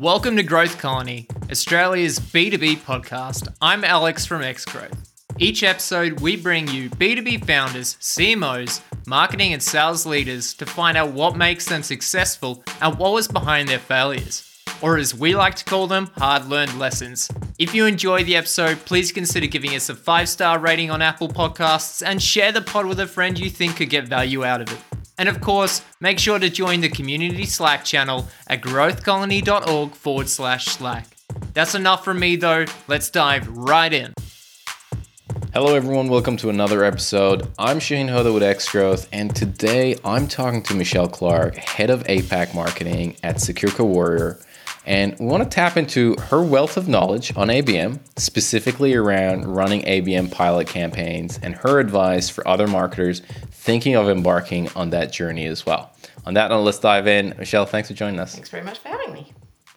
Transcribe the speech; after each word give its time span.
Welcome 0.00 0.36
to 0.36 0.44
Growth 0.44 0.78
Colony, 0.78 1.26
Australia's 1.50 2.20
B2B 2.20 2.76
podcast. 2.82 3.52
I'm 3.60 3.82
Alex 3.82 4.24
from 4.24 4.42
Xgrowth. 4.42 4.96
Each 5.40 5.64
episode, 5.64 6.20
we 6.20 6.36
bring 6.36 6.68
you 6.68 6.88
B2B 6.88 7.44
founders, 7.44 7.96
CMOs, 7.96 8.80
marketing 9.08 9.54
and 9.54 9.60
sales 9.60 10.06
leaders 10.06 10.54
to 10.54 10.66
find 10.66 10.96
out 10.96 11.10
what 11.10 11.36
makes 11.36 11.64
them 11.64 11.82
successful 11.82 12.62
and 12.80 12.96
what 12.96 13.12
was 13.12 13.26
behind 13.26 13.68
their 13.68 13.80
failures. 13.80 14.48
Or 14.82 14.98
as 14.98 15.16
we 15.16 15.34
like 15.34 15.56
to 15.56 15.64
call 15.64 15.88
them, 15.88 16.12
hard 16.16 16.46
learned 16.46 16.78
lessons. 16.78 17.28
If 17.58 17.74
you 17.74 17.84
enjoy 17.86 18.22
the 18.22 18.36
episode, 18.36 18.78
please 18.84 19.10
consider 19.10 19.48
giving 19.48 19.74
us 19.74 19.88
a 19.88 19.96
five 19.96 20.28
star 20.28 20.60
rating 20.60 20.92
on 20.92 21.02
Apple 21.02 21.28
Podcasts 21.28 22.06
and 22.06 22.22
share 22.22 22.52
the 22.52 22.62
pod 22.62 22.86
with 22.86 23.00
a 23.00 23.06
friend 23.08 23.36
you 23.36 23.50
think 23.50 23.74
could 23.74 23.90
get 23.90 24.06
value 24.06 24.44
out 24.44 24.60
of 24.60 24.72
it. 24.72 24.78
And 25.18 25.28
of 25.28 25.40
course, 25.40 25.82
make 26.00 26.20
sure 26.20 26.38
to 26.38 26.48
join 26.48 26.80
the 26.80 26.88
community 26.88 27.44
Slack 27.44 27.84
channel 27.84 28.28
at 28.46 28.62
growthcolony.org 28.62 29.92
forward 29.92 30.28
slash 30.28 30.66
Slack. 30.66 31.08
That's 31.54 31.74
enough 31.74 32.04
from 32.04 32.20
me 32.20 32.36
though, 32.36 32.64
let's 32.86 33.10
dive 33.10 33.48
right 33.48 33.92
in. 33.92 34.14
Hello, 35.52 35.74
everyone. 35.74 36.08
Welcome 36.08 36.36
to 36.38 36.50
another 36.50 36.84
episode. 36.84 37.48
I'm 37.58 37.80
Shane 37.80 38.06
Hoda 38.06 38.32
with 38.32 38.44
Xgrowth, 38.44 39.08
and 39.12 39.34
today 39.34 39.96
I'm 40.04 40.28
talking 40.28 40.62
to 40.64 40.74
Michelle 40.74 41.08
Clark, 41.08 41.56
head 41.56 41.90
of 41.90 42.04
APAC 42.04 42.54
marketing 42.54 43.16
at 43.24 43.40
Secure 43.40 43.72
Code 43.72 43.88
Warrior. 43.88 44.38
And 44.88 45.18
we 45.18 45.26
want 45.26 45.42
to 45.42 45.48
tap 45.50 45.76
into 45.76 46.16
her 46.16 46.42
wealth 46.42 46.78
of 46.78 46.88
knowledge 46.88 47.36
on 47.36 47.48
ABM, 47.48 48.00
specifically 48.16 48.94
around 48.94 49.44
running 49.44 49.82
ABM 49.82 50.32
pilot 50.32 50.66
campaigns, 50.66 51.38
and 51.42 51.54
her 51.56 51.78
advice 51.78 52.30
for 52.30 52.48
other 52.48 52.66
marketers 52.66 53.20
thinking 53.50 53.96
of 53.96 54.08
embarking 54.08 54.70
on 54.74 54.88
that 54.90 55.12
journey 55.12 55.44
as 55.44 55.66
well. 55.66 55.92
On 56.24 56.32
that 56.34 56.48
note, 56.48 56.62
let's 56.62 56.78
dive 56.78 57.06
in. 57.06 57.34
Michelle, 57.38 57.66
thanks 57.66 57.88
for 57.88 57.94
joining 57.94 58.18
us. 58.18 58.34
Thanks 58.34 58.48
very 58.48 58.64
much 58.64 58.78
for 58.78 58.88
having 58.88 59.12
me. 59.12 59.30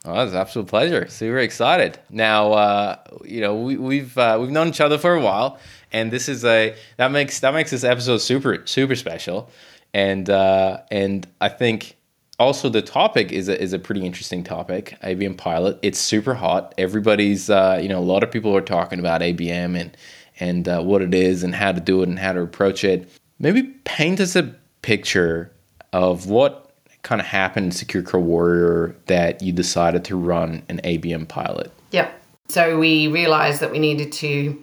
Oh, 0.05 0.23
it's 0.23 0.31
an 0.31 0.37
absolute 0.37 0.69
pleasure. 0.69 1.05
Super 1.09 1.39
excited. 1.39 1.99
Now, 2.09 2.53
uh, 2.53 2.95
you 3.25 3.41
know, 3.41 3.55
we, 3.55 3.75
we've 3.75 4.17
uh, 4.17 4.37
we've 4.39 4.49
known 4.49 4.69
each 4.69 4.79
other 4.79 4.97
for 4.97 5.13
a 5.13 5.19
while, 5.19 5.59
and 5.91 6.09
this 6.09 6.29
is 6.29 6.45
a 6.45 6.73
that 6.95 7.11
makes 7.11 7.41
that 7.41 7.53
makes 7.53 7.71
this 7.71 7.83
episode 7.83 8.19
super 8.19 8.65
super 8.65 8.95
special, 8.95 9.51
and 9.93 10.29
uh, 10.29 10.79
and 10.89 11.27
I 11.41 11.49
think 11.49 11.97
also 12.41 12.69
the 12.69 12.81
topic 12.81 13.31
is 13.31 13.47
a, 13.47 13.61
is 13.61 13.73
a 13.73 13.79
pretty 13.79 14.05
interesting 14.05 14.43
topic. 14.43 14.97
ABM 15.03 15.37
pilot. 15.37 15.79
It's 15.81 15.99
super 15.99 16.33
hot. 16.33 16.73
Everybody's 16.77 17.49
uh, 17.49 17.79
you 17.81 17.89
know 17.89 17.99
a 17.99 18.03
lot 18.03 18.23
of 18.23 18.31
people 18.31 18.55
are 18.55 18.61
talking 18.61 18.99
about 18.99 19.21
ABM 19.21 19.79
and 19.79 19.97
and 20.39 20.67
uh, 20.67 20.81
what 20.81 21.01
it 21.01 21.13
is 21.13 21.43
and 21.43 21.53
how 21.53 21.71
to 21.71 21.79
do 21.79 22.01
it 22.01 22.09
and 22.09 22.19
how 22.19 22.33
to 22.33 22.41
approach 22.41 22.83
it. 22.83 23.09
Maybe 23.39 23.63
paint 23.85 24.19
us 24.19 24.35
a 24.35 24.55
picture 24.81 25.51
of 25.93 26.27
what 26.27 26.71
kind 27.03 27.19
of 27.19 27.27
happened 27.27 27.67
in 27.67 27.71
Secure 27.71 28.03
Code 28.03 28.23
Warrior 28.23 28.95
that 29.07 29.41
you 29.41 29.51
decided 29.51 30.05
to 30.05 30.15
run 30.15 30.63
an 30.69 30.79
ABM 30.83 31.27
pilot? 31.27 31.71
yeah 31.91 32.11
So 32.49 32.77
we 32.77 33.07
realized 33.07 33.61
that 33.61 33.71
we 33.71 33.79
needed 33.79 34.11
to 34.13 34.61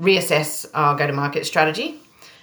reassess 0.00 0.66
our 0.74 0.96
go 0.96 1.06
to 1.06 1.12
market 1.12 1.46
strategy 1.46 2.00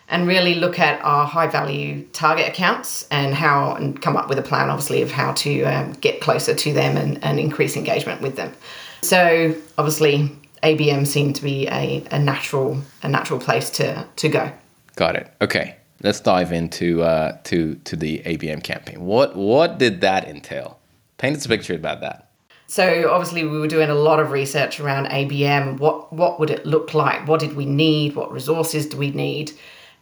and 0.10 0.28
really 0.28 0.56
look 0.56 0.80
at 0.80 1.02
our 1.04 1.26
high 1.26 1.48
value 1.48 2.06
target 2.14 2.48
accounts 2.48 3.08
and 3.12 3.34
how 3.34 3.74
and 3.74 4.02
come 4.02 4.16
up 4.16 4.30
with 4.30 4.40
a 4.40 4.44
plan 4.44 4.70
obviously 4.70 5.02
of 5.02 5.12
how 5.12 5.34
to 5.34 5.64
um, 5.64 5.94
get 5.94 6.22
closer 6.22 6.54
to 6.54 6.74
them 6.74 6.98
and, 6.98 7.24
and 7.24 7.40
increase 7.40 7.76
engagement 7.76 8.22
with 8.22 8.36
them 8.36 8.54
so 9.02 9.56
obviously 9.78 10.32
abm 10.64 11.06
seemed 11.06 11.36
to 11.36 11.44
be 11.44 11.68
a, 11.68 12.04
a 12.12 12.20
natural 12.20 12.82
a 13.04 13.10
natural 13.10 13.40
place 13.40 13.70
to 13.70 14.06
to 14.16 14.30
go 14.30 14.52
got 14.96 15.16
it 15.16 15.32
okay 15.42 15.78
let's 16.04 16.20
dive 16.20 16.52
into 16.52 17.02
uh, 17.04 17.38
to 17.44 17.76
to 17.76 17.96
the 17.96 18.20
ABM 18.20 18.64
campaign. 18.64 19.02
What 19.02 19.36
what 19.36 19.78
did 19.78 20.02
that 20.02 20.28
entail? 20.28 20.80
Paint 21.18 21.38
us 21.38 21.46
a 21.46 21.50
picture 21.50 21.74
about 21.74 22.02
that. 22.02 22.30
So 22.68 23.10
obviously 23.10 23.46
we 23.46 23.60
were 23.60 23.68
doing 23.68 23.90
a 23.90 23.96
lot 23.96 24.20
of 24.20 24.32
research 24.32 24.80
around 24.80 25.08
ABM. 25.08 25.80
What 25.80 26.12
what 26.14 26.40
would 26.40 26.50
it 26.50 26.66
look 26.66 26.94
like? 26.94 27.28
What 27.28 27.40
did 27.40 27.56
we 27.56 27.66
need? 27.66 28.16
What 28.16 28.32
resources 28.32 28.86
do 28.88 28.98
we 28.98 29.12
need? 29.12 29.52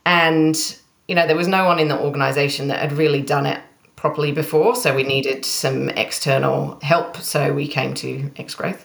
And 0.05 0.77
you 1.07 1.15
know 1.15 1.27
there 1.27 1.35
was 1.35 1.47
no 1.47 1.65
one 1.65 1.79
in 1.79 1.87
the 1.87 1.99
organisation 1.99 2.67
that 2.67 2.79
had 2.79 2.93
really 2.93 3.21
done 3.21 3.45
it 3.45 3.59
properly 3.95 4.31
before, 4.31 4.75
so 4.75 4.95
we 4.95 5.03
needed 5.03 5.45
some 5.45 5.89
external 5.89 6.79
help. 6.81 7.17
So 7.17 7.53
we 7.53 7.67
came 7.67 7.93
to 7.95 8.29
Xgrowth. 8.35 8.81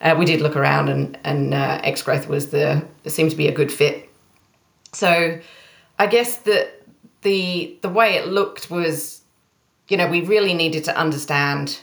Uh, 0.00 0.14
we 0.18 0.24
did 0.24 0.40
look 0.40 0.56
around, 0.56 0.88
and 0.88 1.18
and 1.24 1.54
uh, 1.54 1.80
Xgrowth 1.82 2.26
was 2.26 2.50
the 2.50 2.84
seemed 3.06 3.30
to 3.30 3.36
be 3.36 3.48
a 3.48 3.52
good 3.52 3.72
fit. 3.72 4.08
So 4.92 5.38
I 5.98 6.06
guess 6.06 6.38
that 6.38 6.82
the 7.22 7.76
the 7.82 7.88
way 7.88 8.14
it 8.14 8.28
looked 8.28 8.70
was, 8.70 9.22
you 9.88 9.96
know, 9.96 10.08
we 10.08 10.22
really 10.22 10.54
needed 10.54 10.84
to 10.84 10.96
understand 10.96 11.80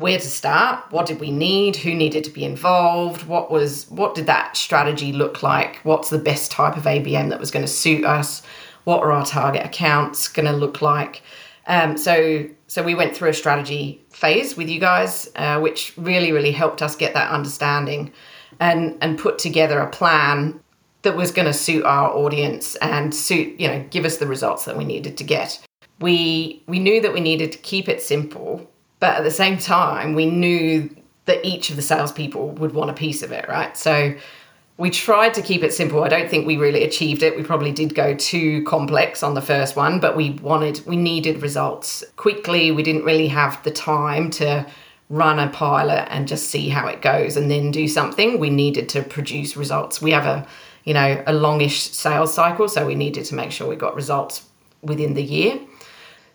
where 0.00 0.18
to 0.18 0.28
start, 0.28 0.90
what 0.90 1.04
did 1.06 1.20
we 1.20 1.30
need, 1.30 1.76
who 1.76 1.94
needed 1.94 2.24
to 2.24 2.30
be 2.30 2.44
involved, 2.44 3.26
what 3.26 3.50
was 3.50 3.88
what 3.90 4.14
did 4.14 4.26
that 4.26 4.56
strategy 4.56 5.12
look 5.12 5.42
like, 5.42 5.76
what's 5.82 6.08
the 6.08 6.18
best 6.18 6.50
type 6.50 6.76
of 6.76 6.84
ABM 6.84 7.28
that 7.28 7.38
was 7.38 7.50
going 7.50 7.64
to 7.64 7.70
suit 7.70 8.04
us, 8.04 8.42
what 8.84 9.02
are 9.02 9.12
our 9.12 9.26
target 9.26 9.64
accounts 9.64 10.26
going 10.26 10.46
to 10.46 10.52
look 10.52 10.80
like. 10.80 11.22
Um, 11.66 11.98
so 11.98 12.48
so 12.66 12.82
we 12.82 12.94
went 12.94 13.14
through 13.14 13.28
a 13.28 13.34
strategy 13.34 14.02
phase 14.10 14.56
with 14.56 14.70
you 14.70 14.80
guys, 14.80 15.30
uh, 15.36 15.60
which 15.60 15.92
really 15.98 16.32
really 16.32 16.52
helped 16.52 16.80
us 16.80 16.96
get 16.96 17.12
that 17.14 17.30
understanding 17.30 18.10
and 18.58 18.96
and 19.02 19.18
put 19.18 19.38
together 19.38 19.80
a 19.80 19.90
plan 19.90 20.60
that 21.02 21.16
was 21.16 21.30
going 21.30 21.46
to 21.46 21.52
suit 21.52 21.84
our 21.84 22.10
audience 22.10 22.76
and 22.76 23.14
suit, 23.14 23.58
you 23.58 23.66
know, 23.66 23.84
give 23.90 24.04
us 24.04 24.18
the 24.18 24.26
results 24.26 24.64
that 24.66 24.76
we 24.76 24.84
needed 24.84 25.16
to 25.18 25.24
get. 25.24 25.60
We 26.00 26.62
we 26.66 26.78
knew 26.78 27.02
that 27.02 27.12
we 27.12 27.20
needed 27.20 27.52
to 27.52 27.58
keep 27.58 27.88
it 27.88 28.00
simple, 28.00 28.69
but 29.00 29.16
at 29.16 29.24
the 29.24 29.30
same 29.30 29.58
time, 29.58 30.14
we 30.14 30.26
knew 30.26 30.94
that 31.24 31.44
each 31.44 31.70
of 31.70 31.76
the 31.76 31.82
salespeople 31.82 32.50
would 32.52 32.72
want 32.72 32.90
a 32.90 32.94
piece 32.94 33.22
of 33.22 33.32
it, 33.32 33.48
right? 33.48 33.76
So 33.76 34.14
we 34.78 34.90
tried 34.90 35.34
to 35.34 35.42
keep 35.42 35.62
it 35.62 35.72
simple. 35.74 36.04
I 36.04 36.08
don't 36.08 36.30
think 36.30 36.46
we 36.46 36.56
really 36.56 36.84
achieved 36.84 37.22
it. 37.22 37.36
We 37.36 37.42
probably 37.42 37.72
did 37.72 37.94
go 37.94 38.14
too 38.14 38.64
complex 38.64 39.22
on 39.22 39.34
the 39.34 39.42
first 39.42 39.76
one, 39.76 40.00
but 40.00 40.16
we 40.16 40.30
wanted, 40.42 40.84
we 40.86 40.96
needed 40.96 41.42
results 41.42 42.02
quickly. 42.16 42.72
We 42.72 42.82
didn't 42.82 43.04
really 43.04 43.28
have 43.28 43.62
the 43.62 43.70
time 43.70 44.30
to 44.32 44.66
run 45.08 45.38
a 45.38 45.48
pilot 45.48 46.06
and 46.10 46.28
just 46.28 46.48
see 46.48 46.68
how 46.68 46.86
it 46.86 47.02
goes 47.02 47.36
and 47.36 47.50
then 47.50 47.70
do 47.70 47.88
something. 47.88 48.38
We 48.38 48.48
needed 48.48 48.88
to 48.90 49.02
produce 49.02 49.56
results. 49.56 50.00
We 50.00 50.12
have 50.12 50.26
a 50.26 50.46
you 50.84 50.94
know, 50.94 51.22
a 51.26 51.32
longish 51.32 51.80
sales 51.80 52.32
cycle. 52.32 52.68
So 52.68 52.86
we 52.86 52.94
needed 52.94 53.24
to 53.26 53.34
make 53.34 53.52
sure 53.52 53.68
we 53.68 53.76
got 53.76 53.94
results 53.94 54.46
within 54.82 55.14
the 55.14 55.22
year. 55.22 55.60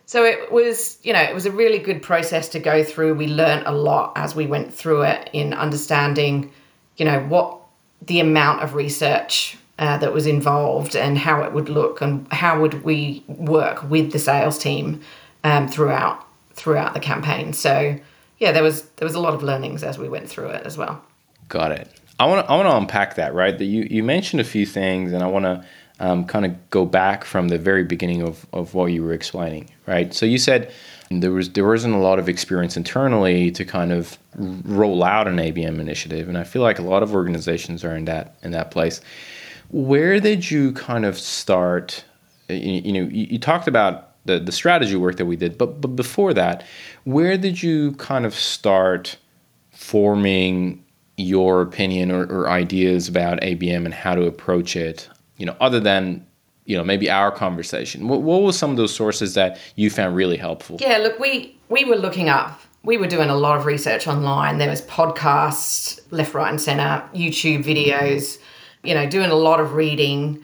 So 0.06 0.24
it 0.24 0.52
was, 0.52 0.98
you 1.02 1.12
know, 1.12 1.20
it 1.20 1.34
was 1.34 1.46
a 1.46 1.50
really 1.50 1.78
good 1.78 2.00
process 2.00 2.48
to 2.50 2.60
go 2.60 2.84
through. 2.84 3.14
We 3.14 3.26
learned 3.26 3.66
a 3.66 3.72
lot 3.72 4.12
as 4.16 4.36
we 4.36 4.46
went 4.46 4.72
through 4.72 5.02
it 5.02 5.28
in 5.32 5.52
understanding, 5.52 6.52
you 6.96 7.04
know, 7.04 7.20
what 7.22 7.60
the 8.00 8.20
amount 8.20 8.62
of 8.62 8.74
research 8.74 9.58
uh, 9.78 9.98
that 9.98 10.12
was 10.12 10.26
involved 10.26 10.94
and 10.94 11.18
how 11.18 11.42
it 11.42 11.52
would 11.52 11.68
look 11.68 12.00
and 12.00 12.30
how 12.32 12.60
would 12.60 12.84
we 12.84 13.24
work 13.26 13.82
with 13.90 14.12
the 14.12 14.18
sales 14.18 14.58
team 14.58 15.00
um, 15.44 15.68
throughout 15.68 16.24
throughout 16.54 16.94
the 16.94 17.00
campaign. 17.00 17.52
So 17.52 17.98
yeah, 18.38 18.52
there 18.52 18.62
was 18.62 18.82
there 18.96 19.06
was 19.06 19.14
a 19.14 19.20
lot 19.20 19.34
of 19.34 19.42
learnings 19.42 19.82
as 19.82 19.98
we 19.98 20.08
went 20.08 20.28
through 20.28 20.48
it 20.48 20.64
as 20.64 20.78
well. 20.78 21.02
Got 21.48 21.72
it. 21.72 21.88
I 22.18 22.26
want 22.26 22.46
to 22.46 22.52
I 22.52 22.56
want 22.56 22.68
to 22.68 22.76
unpack 22.76 23.16
that 23.16 23.34
right. 23.34 23.56
That 23.56 23.64
you 23.64 23.86
you 23.90 24.02
mentioned 24.02 24.40
a 24.40 24.44
few 24.44 24.66
things, 24.66 25.12
and 25.12 25.22
I 25.22 25.26
want 25.26 25.44
to 25.44 25.64
um, 26.00 26.26
kind 26.26 26.44
of 26.44 26.70
go 26.70 26.84
back 26.84 27.24
from 27.24 27.48
the 27.48 27.58
very 27.58 27.84
beginning 27.84 28.22
of, 28.22 28.46
of 28.52 28.74
what 28.74 28.86
you 28.86 29.02
were 29.02 29.12
explaining, 29.12 29.70
right? 29.86 30.12
So 30.12 30.26
you 30.26 30.38
said 30.38 30.72
there 31.10 31.32
was 31.32 31.50
there 31.50 31.66
wasn't 31.66 31.94
a 31.94 31.98
lot 31.98 32.18
of 32.18 32.28
experience 32.28 32.76
internally 32.76 33.50
to 33.52 33.64
kind 33.64 33.92
of 33.92 34.18
roll 34.34 35.04
out 35.04 35.28
an 35.28 35.36
ABM 35.36 35.78
initiative, 35.78 36.28
and 36.28 36.36
I 36.36 36.44
feel 36.44 36.62
like 36.62 36.78
a 36.78 36.82
lot 36.82 37.02
of 37.02 37.14
organizations 37.14 37.84
are 37.84 37.96
in 37.96 38.04
that 38.06 38.36
in 38.42 38.50
that 38.50 38.70
place. 38.70 39.00
Where 39.70 40.20
did 40.20 40.50
you 40.50 40.72
kind 40.72 41.04
of 41.04 41.18
start? 41.18 42.04
You, 42.48 42.56
you 42.56 42.92
know, 42.92 43.08
you, 43.08 43.26
you 43.30 43.38
talked 43.38 43.68
about 43.68 44.24
the 44.26 44.38
the 44.38 44.52
strategy 44.52 44.96
work 44.96 45.16
that 45.16 45.26
we 45.26 45.36
did, 45.36 45.56
but 45.56 45.80
but 45.80 45.88
before 45.88 46.34
that, 46.34 46.64
where 47.04 47.36
did 47.36 47.62
you 47.62 47.92
kind 47.92 48.26
of 48.26 48.34
start 48.34 49.16
forming 49.70 50.82
your 51.16 51.62
opinion 51.62 52.10
or, 52.10 52.24
or 52.24 52.50
ideas 52.50 53.08
about 53.08 53.40
ABM 53.40 53.84
and 53.84 53.94
how 53.94 54.14
to 54.14 54.26
approach 54.26 54.76
it, 54.76 55.08
you 55.36 55.46
know, 55.46 55.56
other 55.60 55.80
than 55.80 56.26
you 56.64 56.76
know 56.76 56.82
maybe 56.82 57.08
our 57.08 57.30
conversation 57.30 58.08
what, 58.08 58.22
what 58.22 58.42
was 58.42 58.58
some 58.58 58.72
of 58.72 58.76
those 58.76 58.92
sources 58.92 59.34
that 59.34 59.56
you 59.76 59.88
found 59.88 60.16
really 60.16 60.36
helpful 60.36 60.76
yeah 60.80 60.98
look 60.98 61.16
we 61.20 61.56
we 61.68 61.84
were 61.84 61.94
looking 61.94 62.28
up 62.28 62.60
we 62.82 62.96
were 62.96 63.06
doing 63.06 63.30
a 63.30 63.36
lot 63.36 63.56
of 63.56 63.66
research 63.66 64.08
online 64.08 64.58
there 64.58 64.68
was 64.68 64.82
podcasts 64.82 66.00
left 66.10 66.34
right 66.34 66.50
and 66.50 66.60
center 66.60 67.08
youtube 67.14 67.62
videos 67.62 68.38
you 68.82 68.92
know 68.92 69.08
doing 69.08 69.30
a 69.30 69.34
lot 69.36 69.60
of 69.60 69.74
reading 69.74 70.42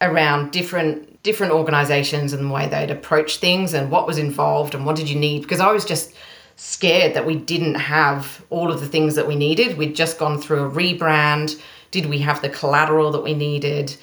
around 0.00 0.52
different 0.52 1.20
different 1.24 1.52
organizations 1.52 2.32
and 2.32 2.48
the 2.48 2.54
way 2.54 2.68
they'd 2.68 2.92
approach 2.92 3.38
things 3.38 3.74
and 3.74 3.90
what 3.90 4.06
was 4.06 4.16
involved 4.16 4.76
and 4.76 4.86
what 4.86 4.94
did 4.94 5.10
you 5.10 5.18
need 5.18 5.42
because 5.42 5.58
i 5.58 5.72
was 5.72 5.84
just 5.84 6.14
scared 6.56 7.14
that 7.14 7.26
we 7.26 7.36
didn't 7.36 7.74
have 7.74 8.44
all 8.50 8.70
of 8.70 8.80
the 8.80 8.86
things 8.86 9.14
that 9.16 9.26
we 9.26 9.36
needed. 9.36 9.76
We'd 9.76 9.96
just 9.96 10.18
gone 10.18 10.40
through 10.40 10.64
a 10.64 10.70
rebrand. 10.70 11.60
Did 11.90 12.06
we 12.06 12.18
have 12.18 12.42
the 12.42 12.48
collateral 12.48 13.10
that 13.12 13.22
we 13.22 13.34
needed? 13.34 13.96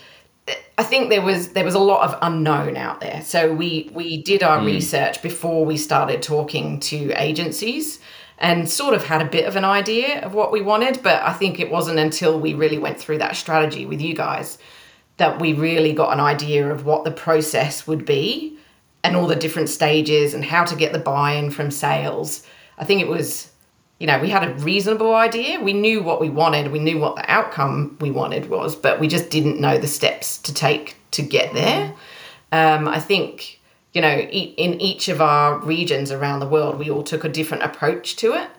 I 0.78 0.84
think 0.84 1.10
there 1.10 1.22
was 1.22 1.50
there 1.50 1.66
was 1.66 1.76
a 1.76 1.80
lot 1.80 2.08
of 2.08 2.18
unknown 2.22 2.76
out 2.76 3.02
there. 3.02 3.22
So 3.22 3.54
we 3.54 3.92
we 3.94 4.22
did 4.22 4.44
our 4.44 4.60
mm. 4.60 4.66
research 4.66 5.22
before 5.22 5.66
we 5.66 5.78
started 5.78 6.22
talking 6.22 6.80
to 6.82 7.12
agencies 7.22 8.00
and 8.40 8.68
sort 8.68 8.96
of 8.96 9.04
had 9.04 9.22
a 9.22 9.26
bit 9.26 9.46
of 9.46 9.56
an 9.56 9.64
idea 9.64 10.20
of 10.22 10.34
what 10.34 10.52
we 10.52 10.62
wanted, 10.62 11.04
but 11.04 11.22
I 11.22 11.32
think 11.34 11.60
it 11.60 11.70
wasn't 11.70 12.00
until 12.00 12.40
we 12.40 12.56
really 12.56 12.80
went 12.80 13.00
through 13.00 13.20
that 13.20 13.36
strategy 13.36 13.86
with 13.86 14.02
you 14.02 14.16
guys 14.16 14.58
that 15.18 15.40
we 15.40 15.54
really 15.54 15.94
got 15.94 16.12
an 16.12 16.20
idea 16.20 16.72
of 16.72 16.84
what 16.84 17.04
the 17.04 17.12
process 17.12 17.86
would 17.86 18.04
be 18.04 18.58
and 19.04 19.16
all 19.16 19.28
the 19.28 19.36
different 19.36 19.70
stages 19.70 20.34
and 20.34 20.44
how 20.44 20.66
to 20.66 20.76
get 20.76 20.92
the 20.92 21.00
buy-in 21.00 21.52
from 21.52 21.70
sales. 21.70 22.44
I 22.80 22.86
think 22.86 23.02
it 23.02 23.08
was 23.08 23.51
you 24.02 24.08
know, 24.08 24.18
we 24.18 24.30
had 24.30 24.44
a 24.44 24.52
reasonable 24.56 25.14
idea. 25.14 25.60
We 25.60 25.74
knew 25.74 26.02
what 26.02 26.20
we 26.20 26.28
wanted, 26.28 26.72
we 26.72 26.80
knew 26.80 26.98
what 26.98 27.18
the 27.18 27.32
outcome 27.32 27.98
we 28.02 28.10
wanted 28.10 28.50
was, 28.50 28.76
but 28.76 29.00
we 29.00 29.08
just 29.08 29.30
didn't 29.30 29.62
know 29.62 29.78
the 29.78 29.86
steps 29.88 30.40
to 30.40 30.52
take 30.52 30.96
to 31.12 31.22
get 31.22 31.54
there. 31.54 31.94
Um, 32.52 32.88
I 32.88 33.00
think, 33.00 33.62
you 33.94 34.02
know, 34.02 34.10
in 34.10 34.82
each 34.82 35.08
of 35.08 35.22
our 35.22 35.60
regions 35.60 36.12
around 36.12 36.40
the 36.40 36.48
world, 36.48 36.80
we 36.80 36.90
all 36.90 37.04
took 37.04 37.24
a 37.24 37.30
different 37.30 37.62
approach 37.62 38.16
to 38.16 38.34
it. 38.34 38.50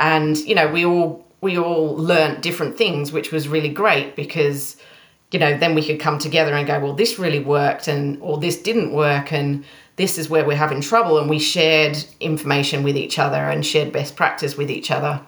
And, 0.00 0.36
you 0.38 0.56
know, 0.56 0.66
we 0.66 0.84
all 0.84 1.24
we 1.40 1.56
all 1.56 1.94
learned 1.94 2.42
different 2.42 2.76
things, 2.76 3.12
which 3.12 3.30
was 3.30 3.46
really 3.46 3.68
great 3.68 4.16
because, 4.16 4.76
you 5.30 5.38
know, 5.38 5.56
then 5.56 5.76
we 5.76 5.86
could 5.86 6.00
come 6.00 6.18
together 6.18 6.52
and 6.52 6.66
go, 6.66 6.80
well, 6.80 6.94
this 6.94 7.16
really 7.16 7.38
worked 7.38 7.86
and 7.86 8.20
or 8.20 8.38
this 8.38 8.60
didn't 8.60 8.92
work 8.92 9.32
and 9.32 9.64
this 9.96 10.18
is 10.18 10.28
where 10.28 10.44
we're 10.44 10.56
having 10.56 10.80
trouble 10.80 11.18
and 11.18 11.30
we 11.30 11.38
shared 11.38 11.96
information 12.20 12.82
with 12.82 12.96
each 12.96 13.18
other 13.18 13.36
and 13.36 13.64
shared 13.64 13.92
best 13.92 14.16
practice 14.16 14.56
with 14.56 14.70
each 14.70 14.90
other 14.90 15.20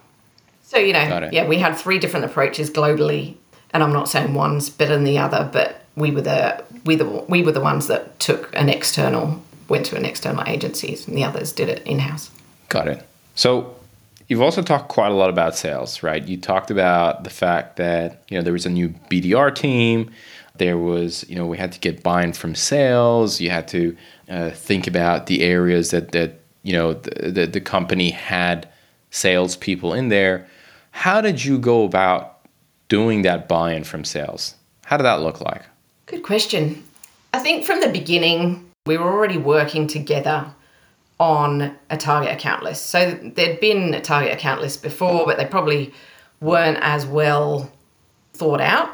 so 0.63 0.79
you 0.79 0.93
know 0.93 1.29
yeah 1.33 1.47
we 1.47 1.59
had 1.59 1.77
three 1.77 1.99
different 1.99 2.25
approaches 2.25 2.71
globally 2.71 3.35
and 3.71 3.83
i'm 3.83 3.93
not 3.93 4.09
saying 4.09 4.35
one's 4.35 4.71
better 4.71 4.95
than 4.95 5.05
the 5.05 5.19
other 5.19 5.49
but 5.53 5.85
we 5.97 6.11
were 6.11 6.21
the 6.21 6.65
we, 6.85 6.95
the, 6.95 7.05
we 7.05 7.43
were 7.43 7.53
the 7.53 7.61
ones 7.61 7.89
that 7.89 8.19
took 8.21 8.55
an 8.55 8.69
external 8.69 9.43
went 9.69 9.85
to 9.85 9.97
an 9.97 10.05
external 10.05 10.45
agencies 10.47 11.09
and 11.09 11.17
the 11.17 11.25
others 11.25 11.53
did 11.53 11.69
it 11.69 11.85
in-house 11.87 12.31
got 12.69 12.89
it 12.89 13.07
so 13.35 13.77
You've 14.29 14.43
also 14.43 14.61
talked 14.61 14.89
quite 14.89 15.13
a 15.13 15.15
lot 15.15 15.31
about 15.31 15.57
sales, 15.57 16.03
right? 16.03 16.27
You 16.27 16.37
talked 16.37 16.73
about 16.73 17.23
the 17.23 17.31
fact 17.31 17.77
that 17.77 18.25
you 18.29 18.37
know 18.37 18.43
there 18.43 18.53
was 18.53 18.67
a 18.67 18.71
new 18.71 18.89
BDR 18.89 19.55
team. 19.55 20.11
There 20.59 20.79
was, 20.79 21.29
you 21.29 21.37
know, 21.37 21.47
we 21.47 21.59
had 21.59 21.73
to 21.73 21.81
get 21.81 22.03
buy-in 22.03 22.33
from 22.33 22.55
sales. 22.55 23.41
You 23.41 23.51
had 23.51 23.69
to 23.69 23.97
uh, 24.29 24.51
think 24.51 24.87
about 24.87 25.27
the 25.27 25.43
areas 25.43 25.91
that 25.91 26.13
that 26.13 26.41
you 26.63 26.73
know 26.73 26.95
the, 26.95 27.31
the, 27.31 27.47
the 27.47 27.61
company 27.61 28.11
had 28.11 28.69
salespeople 29.11 29.95
in 29.95 30.09
there. 30.09 30.47
How 30.91 31.21
did 31.21 31.45
you 31.45 31.59
go 31.59 31.85
about 31.85 32.39
doing 32.89 33.23
that 33.23 33.49
buy-in 33.49 33.85
from 33.85 34.05
sales? 34.05 34.55
How 34.85 34.97
did 34.97 35.05
that 35.05 35.21
look 35.21 35.41
like? 35.41 35.63
Good 36.07 36.23
question. 36.23 36.83
I 37.35 37.39
think 37.39 37.65
from 37.67 37.81
the 37.81 37.89
beginning 37.89 38.71
we 38.87 38.97
were 38.97 39.13
already 39.13 39.37
working 39.37 39.87
together 39.87 40.47
on 41.19 41.77
a 41.91 41.97
target 41.97 42.33
account 42.33 42.63
list. 42.63 42.87
So 42.87 43.13
there'd 43.13 43.61
been 43.61 43.95
a 43.95 44.01
target 44.01 44.33
account 44.33 44.61
list 44.61 44.83
before, 44.83 45.27
but 45.27 45.39
they 45.39 45.47
probably 45.47 45.93
weren't 46.41 46.79
as 46.81 47.07
well 47.07 47.71
thought 48.33 48.61
out. 48.61 48.91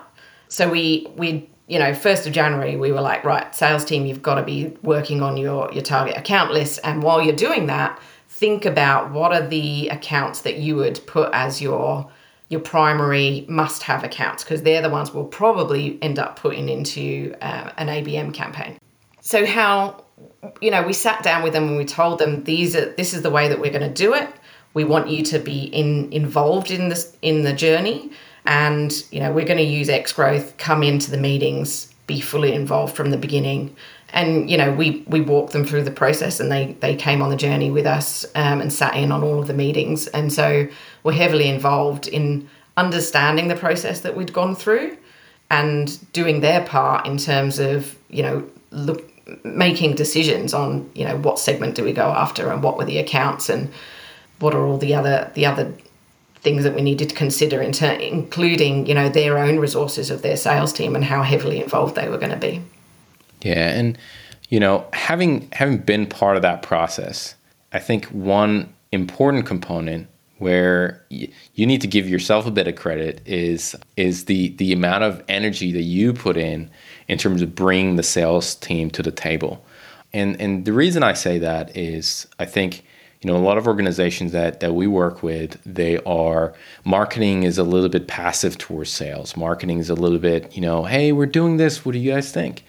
So 0.48 0.70
we 0.70 1.08
we 1.16 1.48
you 1.66 1.78
know, 1.78 1.92
1st 1.92 2.26
of 2.26 2.32
January, 2.32 2.76
we 2.76 2.92
were 2.92 3.00
like, 3.00 3.24
right, 3.24 3.54
sales 3.54 3.84
team, 3.84 4.04
you've 4.06 4.22
got 4.22 4.34
to 4.34 4.42
be 4.42 4.76
working 4.82 5.22
on 5.22 5.36
your, 5.36 5.72
your 5.72 5.82
target 5.82 6.16
account 6.16 6.52
list. 6.52 6.80
And 6.84 7.02
while 7.02 7.22
you're 7.22 7.36
doing 7.36 7.66
that, 7.66 8.00
think 8.28 8.64
about 8.64 9.12
what 9.12 9.32
are 9.32 9.46
the 9.46 9.88
accounts 9.88 10.40
that 10.42 10.56
you 10.56 10.76
would 10.76 11.00
put 11.06 11.30
as 11.32 11.62
your 11.62 12.10
your 12.48 12.60
primary 12.60 13.46
must 13.48 13.82
have 13.82 14.04
accounts 14.04 14.44
because 14.44 14.60
they're 14.60 14.82
the 14.82 14.90
ones 14.90 15.10
we'll 15.10 15.24
probably 15.24 15.98
end 16.02 16.18
up 16.18 16.38
putting 16.38 16.68
into 16.68 17.34
uh, 17.40 17.70
an 17.78 17.86
ABM 17.86 18.34
campaign. 18.34 18.76
So 19.22 19.46
how 19.46 20.04
you 20.60 20.70
know 20.70 20.82
we 20.82 20.92
sat 20.92 21.22
down 21.22 21.42
with 21.42 21.54
them 21.54 21.68
and 21.68 21.76
we 21.78 21.86
told 21.86 22.18
them 22.18 22.44
these 22.44 22.76
are 22.76 22.92
this 22.92 23.14
is 23.14 23.22
the 23.22 23.30
way 23.30 23.48
that 23.48 23.58
we're 23.58 23.70
going 23.72 23.88
to 23.88 23.94
do 23.94 24.12
it. 24.12 24.28
We 24.74 24.84
want 24.84 25.08
you 25.08 25.22
to 25.24 25.38
be 25.38 25.64
in 25.64 26.12
involved 26.12 26.70
in 26.70 26.90
this 26.90 27.16
in 27.22 27.42
the 27.42 27.54
journey 27.54 28.10
and 28.46 29.04
you 29.10 29.20
know 29.20 29.32
we're 29.32 29.44
going 29.44 29.58
to 29.58 29.64
use 29.64 29.88
Xgrowth 29.88 30.56
come 30.58 30.82
into 30.82 31.10
the 31.10 31.18
meetings 31.18 31.92
be 32.06 32.20
fully 32.20 32.52
involved 32.52 32.94
from 32.96 33.10
the 33.10 33.16
beginning. 33.16 33.74
And 34.12 34.50
you 34.50 34.58
know 34.58 34.72
we 34.72 35.04
we 35.06 35.20
walked 35.20 35.52
them 35.52 35.64
through 35.64 35.84
the 35.84 35.90
process 35.90 36.40
and 36.40 36.50
they 36.50 36.76
they 36.80 36.94
came 36.94 37.22
on 37.22 37.30
the 37.30 37.36
journey 37.36 37.70
with 37.70 37.86
us 37.86 38.24
um, 38.34 38.60
and 38.60 38.72
sat 38.72 38.94
in 38.96 39.10
on 39.10 39.22
all 39.22 39.40
of 39.40 39.46
the 39.46 39.54
meetings. 39.54 40.06
And 40.08 40.32
so 40.32 40.68
we're 41.02 41.12
heavily 41.12 41.48
involved 41.48 42.08
in 42.08 42.48
understanding 42.76 43.48
the 43.48 43.56
process 43.56 44.00
that 44.00 44.16
we'd 44.16 44.32
gone 44.32 44.54
through 44.54 44.96
and 45.50 46.12
doing 46.12 46.40
their 46.40 46.64
part 46.64 47.06
in 47.06 47.18
terms 47.18 47.58
of 47.58 47.96
you 48.08 48.22
know 48.22 48.44
look 48.70 49.08
making 49.44 49.94
decisions 49.94 50.52
on 50.52 50.90
you 50.94 51.04
know 51.04 51.16
what 51.18 51.38
segment 51.38 51.74
do 51.74 51.84
we 51.84 51.92
go 51.92 52.08
after 52.10 52.50
and 52.50 52.62
what 52.62 52.76
were 52.76 52.84
the 52.84 52.98
accounts 52.98 53.48
and 53.48 53.70
what 54.40 54.54
are 54.54 54.66
all 54.66 54.78
the 54.78 54.94
other 54.94 55.30
the 55.34 55.46
other 55.46 55.72
things 56.42 56.64
that 56.64 56.74
we 56.74 56.82
needed 56.82 57.08
to 57.08 57.14
consider, 57.14 57.62
in 57.62 57.72
ter- 57.72 57.92
including 57.92 58.86
you 58.86 58.94
know 58.94 59.08
their 59.08 59.38
own 59.38 59.58
resources 59.58 60.10
of 60.10 60.22
their 60.22 60.36
sales 60.36 60.72
team 60.72 60.94
and 60.94 61.04
how 61.04 61.22
heavily 61.22 61.62
involved 61.62 61.94
they 61.94 62.08
were 62.08 62.18
going 62.18 62.32
to 62.32 62.36
be. 62.36 62.60
Yeah, 63.42 63.70
and 63.70 63.96
you 64.48 64.60
know 64.60 64.84
having 64.92 65.48
having 65.52 65.78
been 65.78 66.06
part 66.06 66.36
of 66.36 66.42
that 66.42 66.62
process, 66.62 67.34
I 67.72 67.78
think 67.78 68.06
one 68.06 68.72
important 68.90 69.46
component 69.46 70.08
where 70.38 71.04
you 71.08 71.66
need 71.66 71.80
to 71.80 71.86
give 71.86 72.08
yourself 72.08 72.46
a 72.46 72.50
bit 72.50 72.66
of 72.66 72.74
credit 72.74 73.22
is 73.24 73.76
is 73.96 74.24
the 74.24 74.48
the 74.56 74.72
amount 74.72 75.04
of 75.04 75.22
energy 75.28 75.70
that 75.72 75.82
you 75.82 76.12
put 76.12 76.36
in 76.36 76.68
in 77.08 77.16
terms 77.16 77.40
of 77.40 77.54
bringing 77.54 77.96
the 77.96 78.02
sales 78.02 78.56
team 78.56 78.90
to 78.90 79.02
the 79.02 79.12
table. 79.12 79.64
And 80.12 80.38
and 80.40 80.64
the 80.64 80.72
reason 80.72 81.04
I 81.04 81.12
say 81.12 81.38
that 81.38 81.76
is 81.76 82.26
I 82.38 82.44
think 82.44 82.84
you 83.22 83.30
know 83.30 83.36
a 83.36 83.38
lot 83.38 83.56
of 83.56 83.66
organizations 83.66 84.32
that 84.32 84.60
that 84.60 84.74
we 84.74 84.86
work 84.86 85.22
with 85.22 85.58
they 85.64 85.98
are 85.98 86.54
marketing 86.84 87.44
is 87.44 87.56
a 87.56 87.62
little 87.62 87.88
bit 87.88 88.08
passive 88.08 88.58
towards 88.58 88.90
sales. 88.90 89.36
Marketing 89.36 89.78
is 89.78 89.88
a 89.88 89.94
little 89.94 90.18
bit 90.18 90.54
you 90.54 90.60
know 90.60 90.84
hey 90.84 91.12
we're 91.12 91.26
doing 91.26 91.56
this. 91.56 91.84
What 91.84 91.92
do 91.92 91.98
you 91.98 92.12
guys 92.12 92.32
think? 92.32 92.64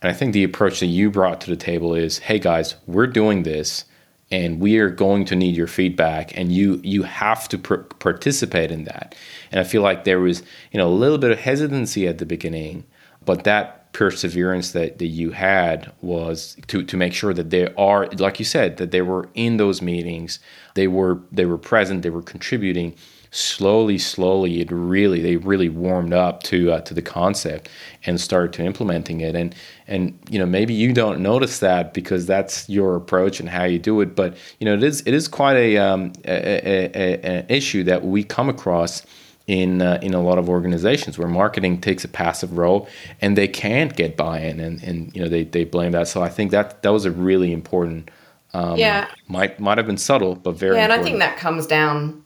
And 0.00 0.10
i 0.10 0.14
think 0.14 0.32
the 0.32 0.44
approach 0.44 0.80
that 0.80 0.86
you 0.86 1.10
brought 1.10 1.40
to 1.42 1.50
the 1.50 1.56
table 1.56 1.94
is 1.94 2.18
hey 2.18 2.38
guys 2.38 2.76
we're 2.86 3.06
doing 3.06 3.42
this 3.42 3.84
and 4.30 4.60
we 4.60 4.78
are 4.78 4.90
going 4.90 5.24
to 5.24 5.36
need 5.36 5.56
your 5.56 5.66
feedback 5.66 6.36
and 6.36 6.52
you 6.52 6.80
you 6.82 7.02
have 7.02 7.48
to 7.48 7.58
pr- 7.58 7.76
participate 7.76 8.70
in 8.70 8.84
that. 8.84 9.14
And 9.50 9.60
i 9.60 9.64
feel 9.64 9.82
like 9.82 10.04
there 10.04 10.20
was 10.20 10.42
you 10.72 10.78
know 10.78 10.88
a 10.88 11.00
little 11.02 11.18
bit 11.18 11.30
of 11.30 11.40
hesitancy 11.40 12.06
at 12.06 12.18
the 12.18 12.26
beginning 12.26 12.84
but 13.24 13.44
that 13.44 13.77
perseverance 13.92 14.72
that, 14.72 14.98
that 14.98 15.06
you 15.06 15.30
had 15.30 15.92
was 16.02 16.56
to, 16.66 16.82
to 16.84 16.96
make 16.96 17.12
sure 17.12 17.32
that 17.32 17.50
they 17.50 17.72
are 17.74 18.06
like 18.18 18.38
you 18.38 18.44
said 18.44 18.76
that 18.76 18.90
they 18.90 19.02
were 19.02 19.28
in 19.34 19.56
those 19.56 19.82
meetings. 19.82 20.38
They 20.74 20.88
were 20.88 21.20
they 21.32 21.46
were 21.46 21.58
present. 21.58 22.02
They 22.02 22.10
were 22.10 22.22
contributing. 22.22 22.94
Slowly 23.30 23.98
slowly 23.98 24.60
it 24.60 24.70
really 24.70 25.20
they 25.20 25.36
really 25.36 25.68
warmed 25.68 26.14
up 26.14 26.42
to 26.44 26.72
uh, 26.72 26.80
to 26.82 26.94
the 26.94 27.02
concept 27.02 27.68
and 28.06 28.20
started 28.20 28.52
to 28.54 28.64
implementing 28.64 29.20
it. 29.20 29.34
And 29.34 29.54
and 29.86 30.18
you 30.30 30.38
know 30.38 30.46
maybe 30.46 30.74
you 30.74 30.92
don't 30.92 31.20
notice 31.20 31.58
that 31.60 31.92
because 31.94 32.26
that's 32.26 32.68
your 32.68 32.96
approach 32.96 33.40
and 33.40 33.48
how 33.48 33.64
you 33.64 33.78
do 33.78 34.00
it 34.02 34.14
but 34.14 34.36
you 34.60 34.66
know 34.66 34.74
it 34.74 34.82
is 34.82 35.00
it 35.00 35.14
is 35.14 35.26
quite 35.26 35.56
a 35.56 35.78
um 35.78 36.12
a, 36.24 36.30
a, 36.30 36.90
a, 36.94 37.46
a 37.48 37.52
issue 37.52 37.82
that 37.84 38.04
we 38.04 38.22
come 38.22 38.48
across 38.48 39.02
in 39.48 39.82
uh, 39.82 39.98
in 40.00 40.14
a 40.14 40.22
lot 40.22 40.38
of 40.38 40.48
organizations 40.48 41.18
where 41.18 41.26
marketing 41.26 41.80
takes 41.80 42.04
a 42.04 42.08
passive 42.08 42.56
role 42.56 42.88
and 43.20 43.36
they 43.36 43.48
can't 43.48 43.96
get 43.96 44.16
buy-in 44.16 44.60
and, 44.60 44.80
and 44.84 45.14
you 45.16 45.20
know 45.20 45.28
they, 45.28 45.42
they 45.42 45.64
blame 45.64 45.92
that. 45.92 46.06
So 46.06 46.22
i 46.22 46.28
think 46.28 46.52
that 46.52 46.82
that 46.82 46.90
was 46.90 47.04
a 47.04 47.10
really 47.10 47.52
important 47.52 48.10
um, 48.54 48.76
yeah. 48.76 49.08
might 49.26 49.58
might 49.58 49.76
have 49.78 49.86
been 49.86 49.98
subtle 49.98 50.34
but 50.36 50.52
very 50.52 50.76
yeah 50.76 50.84
and 50.84 50.92
important. 50.92 51.06
i 51.06 51.10
think 51.10 51.18
that 51.20 51.38
comes 51.38 51.66
down 51.66 52.22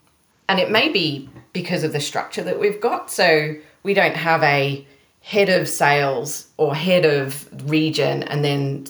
and 0.49 0.61
it 0.61 0.71
may 0.71 0.91
be 0.91 1.31
because 1.53 1.85
of 1.85 1.93
the 1.93 2.01
structure 2.01 2.43
that 2.43 2.59
we've 2.59 2.81
got. 2.81 3.11
So 3.11 3.55
we 3.83 3.95
don't 3.95 4.17
have 4.17 4.43
a 4.43 4.87
head 5.21 5.49
of 5.49 5.69
sales 5.69 6.49
or 6.57 6.75
head 6.75 7.05
of 7.05 7.49
region 7.71 8.23
and 8.25 8.45
then 8.45 8.87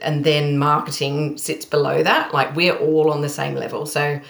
and 0.00 0.24
then 0.24 0.58
marketing 0.58 1.38
sits 1.38 1.64
below 1.64 2.02
that. 2.02 2.32
Like 2.32 2.54
we're 2.54 2.76
all 2.76 3.10
on 3.10 3.20
the 3.20 3.28
same 3.28 3.54
level. 3.54 3.84
So 3.84 4.20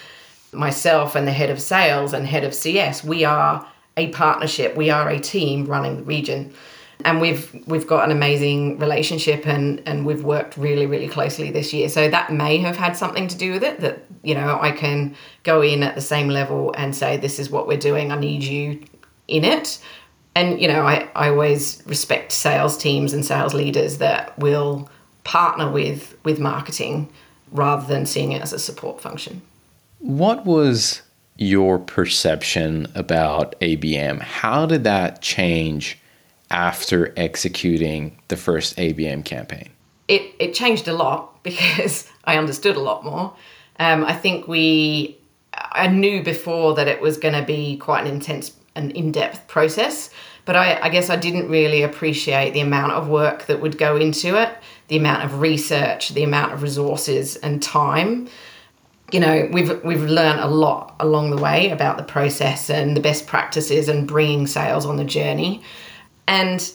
myself 0.52 1.14
and 1.14 1.26
the 1.26 1.32
head 1.32 1.50
of 1.50 1.60
sales 1.60 2.12
and 2.12 2.26
head 2.26 2.44
of 2.44 2.54
CS, 2.54 3.04
we 3.04 3.24
are 3.24 3.66
a 3.96 4.08
partnership. 4.08 4.76
We 4.76 4.90
are 4.90 5.08
a 5.08 5.18
team 5.18 5.66
running 5.66 5.96
the 5.96 6.02
region. 6.02 6.54
And 7.04 7.20
we've 7.20 7.64
we've 7.66 7.86
got 7.86 8.04
an 8.04 8.10
amazing 8.10 8.78
relationship 8.78 9.46
and 9.46 9.80
and 9.86 10.04
we've 10.04 10.24
worked 10.24 10.56
really 10.56 10.86
really 10.86 11.08
closely 11.08 11.50
this 11.52 11.72
year. 11.72 11.88
So 11.88 12.08
that 12.08 12.32
may 12.32 12.58
have 12.58 12.76
had 12.76 12.96
something 12.96 13.28
to 13.28 13.36
do 13.36 13.52
with 13.52 13.62
it 13.62 13.80
that 13.80 14.04
you 14.24 14.34
know 14.34 14.58
I 14.60 14.72
can 14.72 15.14
go 15.44 15.62
in 15.62 15.84
at 15.84 15.94
the 15.94 16.00
same 16.00 16.28
level 16.28 16.74
and 16.76 16.96
say 16.96 17.16
this 17.16 17.38
is 17.38 17.50
what 17.50 17.68
we're 17.68 17.78
doing. 17.78 18.10
I 18.10 18.18
need 18.18 18.42
you 18.42 18.82
in 19.28 19.44
it. 19.44 19.78
And 20.34 20.60
you 20.60 20.66
know 20.66 20.82
I 20.82 21.08
I 21.14 21.28
always 21.28 21.84
respect 21.86 22.32
sales 22.32 22.76
teams 22.76 23.12
and 23.12 23.24
sales 23.24 23.54
leaders 23.54 23.98
that 23.98 24.36
will 24.36 24.90
partner 25.22 25.70
with 25.70 26.16
with 26.24 26.40
marketing 26.40 27.08
rather 27.52 27.86
than 27.86 28.06
seeing 28.06 28.32
it 28.32 28.42
as 28.42 28.52
a 28.52 28.58
support 28.58 29.00
function. 29.00 29.40
What 29.98 30.46
was 30.46 31.02
your 31.36 31.78
perception 31.78 32.86
about 32.94 33.58
ABM? 33.60 34.20
How 34.20 34.66
did 34.66 34.84
that 34.84 35.22
change 35.22 35.98
after 36.50 37.12
executing 37.16 38.18
the 38.28 38.36
first 38.36 38.76
ABM 38.76 39.24
campaign? 39.24 39.70
It, 40.06 40.34
it 40.38 40.54
changed 40.54 40.88
a 40.88 40.92
lot 40.92 41.42
because 41.42 42.08
I 42.24 42.36
understood 42.36 42.76
a 42.76 42.80
lot 42.80 43.04
more. 43.04 43.34
Um, 43.80 44.04
I 44.04 44.14
think 44.14 44.48
we, 44.48 45.18
I 45.54 45.88
knew 45.88 46.22
before 46.22 46.74
that 46.74 46.88
it 46.88 47.00
was 47.00 47.16
going 47.16 47.34
to 47.34 47.44
be 47.44 47.76
quite 47.76 48.06
an 48.06 48.12
intense 48.12 48.52
and 48.74 48.92
in 48.92 49.10
depth 49.10 49.48
process, 49.48 50.10
but 50.44 50.54
I, 50.54 50.80
I 50.80 50.88
guess 50.88 51.10
I 51.10 51.16
didn't 51.16 51.48
really 51.48 51.82
appreciate 51.82 52.52
the 52.52 52.60
amount 52.60 52.92
of 52.92 53.08
work 53.08 53.46
that 53.46 53.60
would 53.60 53.78
go 53.78 53.96
into 53.96 54.40
it, 54.40 54.56
the 54.86 54.96
amount 54.96 55.24
of 55.24 55.40
research, 55.40 56.10
the 56.10 56.22
amount 56.22 56.52
of 56.52 56.62
resources 56.62 57.36
and 57.36 57.62
time 57.62 58.28
you 59.12 59.20
know 59.20 59.48
we've 59.52 59.82
we've 59.84 60.02
learned 60.02 60.40
a 60.40 60.48
lot 60.48 60.94
along 61.00 61.30
the 61.30 61.36
way 61.36 61.70
about 61.70 61.96
the 61.96 62.02
process 62.02 62.68
and 62.68 62.96
the 62.96 63.00
best 63.00 63.26
practices 63.26 63.88
and 63.88 64.06
bringing 64.06 64.46
sales 64.46 64.84
on 64.84 64.96
the 64.96 65.04
journey. 65.04 65.62
And 66.26 66.70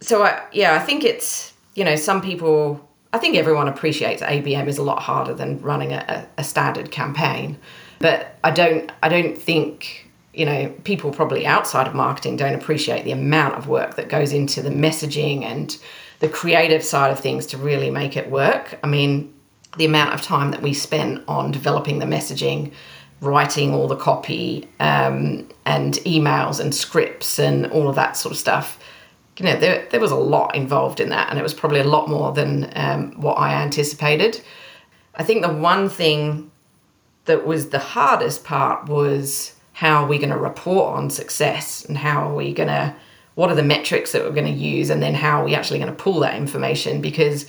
so 0.00 0.22
I, 0.22 0.42
yeah 0.52 0.74
i 0.74 0.78
think 0.78 1.04
it's 1.04 1.52
you 1.74 1.84
know 1.84 1.96
some 1.96 2.20
people 2.20 2.88
i 3.12 3.18
think 3.18 3.36
everyone 3.36 3.68
appreciates 3.68 4.22
abm 4.22 4.66
is 4.66 4.78
a 4.78 4.82
lot 4.82 5.00
harder 5.00 5.34
than 5.34 5.60
running 5.60 5.92
a, 5.92 6.26
a 6.38 6.44
standard 6.44 6.90
campaign. 6.90 7.58
But 7.98 8.38
i 8.44 8.50
don't 8.50 8.90
i 9.02 9.08
don't 9.08 9.36
think 9.36 10.10
you 10.32 10.46
know 10.46 10.68
people 10.84 11.10
probably 11.10 11.46
outside 11.46 11.86
of 11.86 11.94
marketing 11.94 12.36
don't 12.36 12.54
appreciate 12.54 13.04
the 13.04 13.12
amount 13.12 13.54
of 13.56 13.68
work 13.68 13.96
that 13.96 14.08
goes 14.08 14.32
into 14.32 14.62
the 14.62 14.70
messaging 14.70 15.42
and 15.42 15.78
the 16.20 16.28
creative 16.28 16.84
side 16.84 17.10
of 17.10 17.18
things 17.18 17.46
to 17.46 17.56
really 17.56 17.90
make 17.90 18.16
it 18.16 18.30
work. 18.30 18.78
I 18.82 18.86
mean 18.86 19.34
the 19.76 19.84
amount 19.84 20.14
of 20.14 20.22
time 20.22 20.50
that 20.50 20.62
we 20.62 20.74
spent 20.74 21.22
on 21.28 21.52
developing 21.52 21.98
the 21.98 22.06
messaging, 22.06 22.72
writing 23.20 23.72
all 23.72 23.86
the 23.86 23.96
copy, 23.96 24.68
um, 24.80 25.48
and 25.64 25.94
emails 26.04 26.60
and 26.60 26.74
scripts 26.74 27.38
and 27.38 27.66
all 27.66 27.88
of 27.88 27.94
that 27.94 28.16
sort 28.16 28.32
of 28.32 28.38
stuff. 28.38 28.78
You 29.38 29.46
know, 29.46 29.58
there, 29.58 29.86
there 29.90 30.00
was 30.00 30.10
a 30.10 30.16
lot 30.16 30.54
involved 30.54 31.00
in 31.00 31.08
that, 31.10 31.30
and 31.30 31.38
it 31.38 31.42
was 31.42 31.54
probably 31.54 31.80
a 31.80 31.84
lot 31.84 32.08
more 32.08 32.32
than 32.32 32.70
um, 32.74 33.12
what 33.20 33.34
I 33.34 33.54
anticipated. 33.54 34.42
I 35.14 35.22
think 35.24 35.42
the 35.42 35.52
one 35.52 35.88
thing 35.88 36.50
that 37.24 37.46
was 37.46 37.70
the 37.70 37.78
hardest 37.78 38.44
part 38.44 38.88
was 38.88 39.54
how 39.72 40.02
are 40.02 40.08
we 40.08 40.18
going 40.18 40.30
to 40.30 40.36
report 40.36 40.94
on 40.96 41.08
success 41.08 41.84
and 41.84 41.96
how 41.96 42.28
are 42.28 42.34
we 42.34 42.52
going 42.52 42.68
to 42.68 42.94
what 43.34 43.50
are 43.50 43.54
the 43.54 43.62
metrics 43.62 44.12
that 44.12 44.22
we're 44.22 44.32
going 44.32 44.44
to 44.44 44.60
use 44.60 44.90
and 44.90 45.02
then 45.02 45.14
how 45.14 45.40
are 45.40 45.44
we 45.44 45.54
actually 45.54 45.78
going 45.78 45.90
to 45.90 46.02
pull 46.02 46.20
that 46.20 46.34
information 46.34 47.00
because 47.00 47.46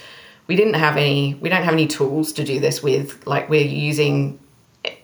we 0.48 0.56
didn't 0.56 0.76
have 0.76 0.98
any 0.98 1.36
we 1.36 1.50
don't 1.50 1.64
have 1.64 1.74
any 1.74 1.88
tools 1.88 2.34
to 2.34 2.44
do 2.44 2.60
this 2.60 2.82
with. 2.84 3.26
Like 3.26 3.50
we're 3.50 3.66
using 3.66 4.40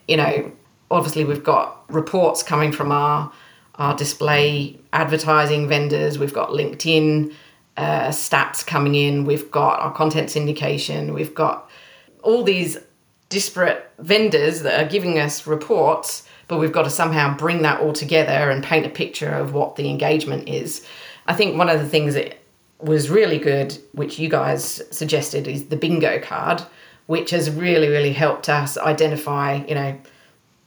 you 0.08 0.18
know 0.18 0.52
obviously 0.90 1.26
we've 1.26 1.44
got 1.44 1.84
reports 1.92 2.44
coming 2.44 2.72
from 2.72 2.92
our 2.92 3.32
our 3.76 3.96
display 3.96 4.80
advertising 4.94 5.68
vendors. 5.68 6.18
We've 6.18 6.34
got 6.34 6.50
linkedin 6.50 7.34
uh, 7.78 8.08
stats 8.08 8.66
coming 8.66 8.96
in. 8.96 9.26
We've 9.26 9.52
got 9.52 9.80
our 9.80 9.94
content 9.94 10.30
syndication. 10.30 11.14
We've 11.14 11.36
got 11.36 11.70
all 12.24 12.44
these 12.44 12.78
disparate 13.30 13.92
vendors 14.00 14.62
that 14.62 14.84
are 14.84 14.90
giving 14.90 15.20
us 15.20 15.46
reports 15.46 16.28
but 16.48 16.60
we've 16.60 16.72
got 16.72 16.84
to 16.84 16.90
somehow 16.90 17.36
bring 17.36 17.62
that 17.64 17.82
all 17.82 17.94
together 17.94 18.50
and 18.50 18.64
paint 18.64 18.86
a 18.86 18.90
picture 18.90 19.32
of 19.32 19.54
what 19.54 19.76
the 19.76 19.90
engagement 19.90 20.48
is. 20.48 20.86
I 21.28 21.34
think 21.34 21.58
one 21.58 21.70
of 21.70 21.80
the 21.80 21.88
things 21.88 22.14
that 22.14 22.38
was 22.80 23.10
really 23.10 23.40
good, 23.40 23.78
which 23.94 24.20
you 24.20 24.30
guys 24.30 24.82
suggested, 24.92 25.48
is 25.48 25.68
the 25.68 25.76
bingo 25.76 26.20
card, 26.20 26.62
which 27.08 27.32
has 27.32 27.50
really, 27.50 27.88
really 27.88 28.14
helped 28.14 28.50
us 28.50 28.78
identify, 28.78 29.64
you 29.68 29.76
know, 29.76 29.98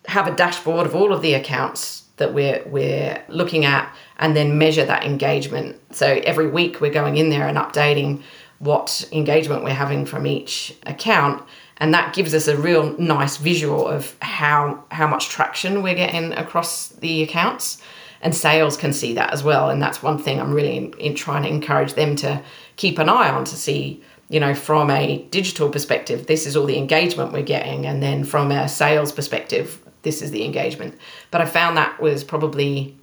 have 0.07 0.27
a 0.27 0.35
dashboard 0.35 0.87
of 0.87 0.95
all 0.95 1.13
of 1.13 1.23
the 1.23 1.35
accounts 1.35 2.05
that 2.17 2.35
we're 2.35 2.63
we're 2.67 3.23
looking 3.29 3.65
at 3.65 3.95
and 4.19 4.37
then 4.37 4.59
measure 4.59 4.85
that 4.85 5.05
engagement. 5.05 5.81
So 5.95 6.21
every 6.25 6.49
week 6.49 6.81
we're 6.81 6.93
going 6.93 7.17
in 7.17 7.31
there 7.31 7.47
and 7.47 7.57
updating 7.57 8.23
what 8.59 9.09
engagement 9.13 9.65
we're 9.65 9.71
having 9.71 10.05
from 10.05 10.27
each 10.27 10.77
account 10.87 11.43
and 11.81 11.95
that 11.95 12.15
gives 12.15 12.35
us 12.35 12.47
a 12.47 12.57
real 12.57 12.97
nice 12.99 13.39
visual 13.39 13.89
of 13.89 14.15
how 14.21 14.85
how 14.91 15.07
much 15.07 15.31
traction 15.31 15.83
we're 15.83 15.95
getting 15.95 16.33
across 16.35 16.89
the 16.89 17.23
accounts 17.23 17.83
and 18.23 18.35
sales 18.35 18.77
can 18.77 18.93
see 18.93 19.15
that 19.15 19.33
as 19.33 19.43
well. 19.43 19.71
And 19.71 19.81
that's 19.81 20.03
one 20.03 20.19
thing 20.19 20.41
I'm 20.41 20.53
really 20.53 20.77
in, 20.77 20.93
in 20.95 21.15
trying 21.15 21.43
to 21.45 21.49
encourage 21.49 21.95
them 21.95 22.17
to 22.17 22.43
keep 22.77 22.99
an 22.99 23.09
eye 23.09 23.31
on 23.31 23.45
to 23.45 23.57
see 23.57 24.03
you 24.31 24.39
know, 24.39 24.55
from 24.55 24.91
a 24.91 25.23
digital 25.31 25.69
perspective, 25.69 26.27
this 26.27 26.47
is 26.47 26.57
all 26.57 26.65
the 26.65 26.79
engagement 26.79 27.33
we're 27.33 27.43
getting. 27.43 27.85
And 27.85 28.01
then 28.01 28.25
from 28.25 28.53
a 28.53 28.69
sales 28.69 29.11
perspective, 29.11 29.83
this 30.03 30.23
is 30.23 30.31
the 30.31 30.45
engagement. 30.45 30.97
But 31.33 31.41
I 31.41 31.47
found 31.47 31.77
that 31.77 32.01
was 32.01 32.23
probably 32.23 32.97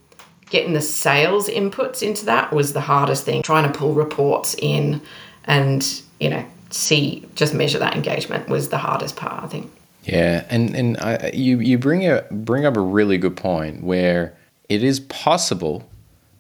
getting 0.50 0.72
the 0.72 0.82
sales 0.82 1.50
inputs 1.50 2.02
into 2.02 2.26
that 2.26 2.54
was 2.54 2.72
the 2.72 2.80
hardest 2.80 3.26
thing. 3.26 3.44
Trying 3.44 3.70
to 3.70 3.78
pull 3.78 3.94
reports 3.94 4.56
in 4.58 5.02
and, 5.44 6.02
you 6.22 6.30
know, 6.30 6.46
see, 6.70 7.28
just 7.36 7.54
measure 7.54 7.80
that 7.80 7.94
engagement 7.94 8.48
was 8.48 8.70
the 8.70 8.78
hardest 8.78 9.18
part, 9.18 9.44
I 9.44 9.48
think. 9.48 9.70
Yeah. 10.04 10.46
And, 10.50 10.74
and 10.78 10.98
I, 11.00 11.32
you, 11.34 11.60
you 11.60 11.78
bring, 11.78 12.08
a, 12.08 12.24
bring 12.32 12.66
up 12.66 12.78
a 12.78 12.82
really 12.82 13.18
good 13.18 13.36
point 13.36 13.84
where 13.84 14.38
it 14.70 14.84
is 14.84 15.00
possible 15.00 15.88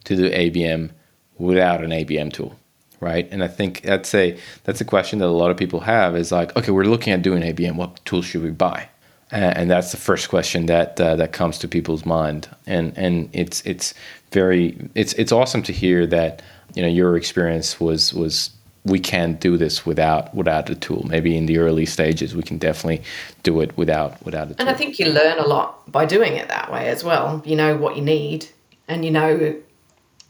to 0.06 0.16
do 0.16 0.30
ABM 0.30 0.92
without 1.38 1.84
an 1.84 1.92
ABM 1.92 2.34
tool, 2.34 2.56
right? 3.00 3.28
And 3.32 3.44
I 3.44 3.48
think 3.48 3.82
that's 3.82 4.14
a 4.14 4.38
that's 4.64 4.82
a 4.82 4.86
question 4.86 5.20
that 5.20 5.28
a 5.28 5.30
lot 5.30 5.52
of 5.52 5.58
people 5.58 5.82
have 5.82 6.16
is 6.16 6.32
like, 6.32 6.56
okay, 6.56 6.72
we're 6.72 6.86
looking 6.86 7.14
at 7.14 7.22
doing 7.22 7.44
ABM. 7.44 7.76
What 7.76 8.04
tools 8.06 8.26
should 8.26 8.44
we 8.44 8.52
buy? 8.52 8.90
And 9.30 9.70
that's 9.70 9.92
the 9.92 9.98
first 9.98 10.30
question 10.30 10.68
that 10.68 11.00
uh, 11.02 11.18
that 11.18 11.34
comes 11.34 11.58
to 11.60 11.68
people's 11.68 12.06
mind. 12.06 12.48
And 12.66 12.98
and 12.98 13.30
it's 13.34 13.62
it's 13.66 13.94
very 14.32 14.78
it's 14.96 15.14
it's 15.14 15.32
awesome 15.32 15.64
to 15.64 15.74
hear 15.74 16.08
that 16.08 16.42
you 16.76 16.82
know 16.82 16.88
your 16.88 17.18
experience 17.18 17.80
was 17.80 18.14
was 18.14 18.52
we 18.88 19.00
can't 19.00 19.40
do 19.40 19.58
this 19.58 19.86
without 19.86 20.34
without 20.34 20.70
a 20.70 20.76
tool. 20.76 21.06
Maybe 21.08 21.38
in 21.38 21.46
the 21.46 21.58
early 21.58 21.86
stages, 21.86 22.36
we 22.36 22.44
can 22.44 22.58
definitely 22.58 23.04
do 23.44 23.62
it 23.62 23.78
without 23.78 24.24
without 24.26 24.52
a 24.52 24.54
tool. 24.54 24.56
And 24.60 24.70
I 24.70 24.74
think 24.74 25.00
you 25.00 25.08
learn 25.08 25.38
a 25.40 25.48
lot 25.48 25.92
by 25.92 26.06
doing 26.06 26.34
it 26.34 26.48
that 26.48 26.72
way 26.72 26.90
as 26.90 27.04
well. 27.04 27.42
You 27.46 27.56
know 27.56 27.78
what 27.78 27.96
you 27.96 28.02
need, 28.02 28.48
and 28.88 29.04
you 29.06 29.12
know 29.12 29.56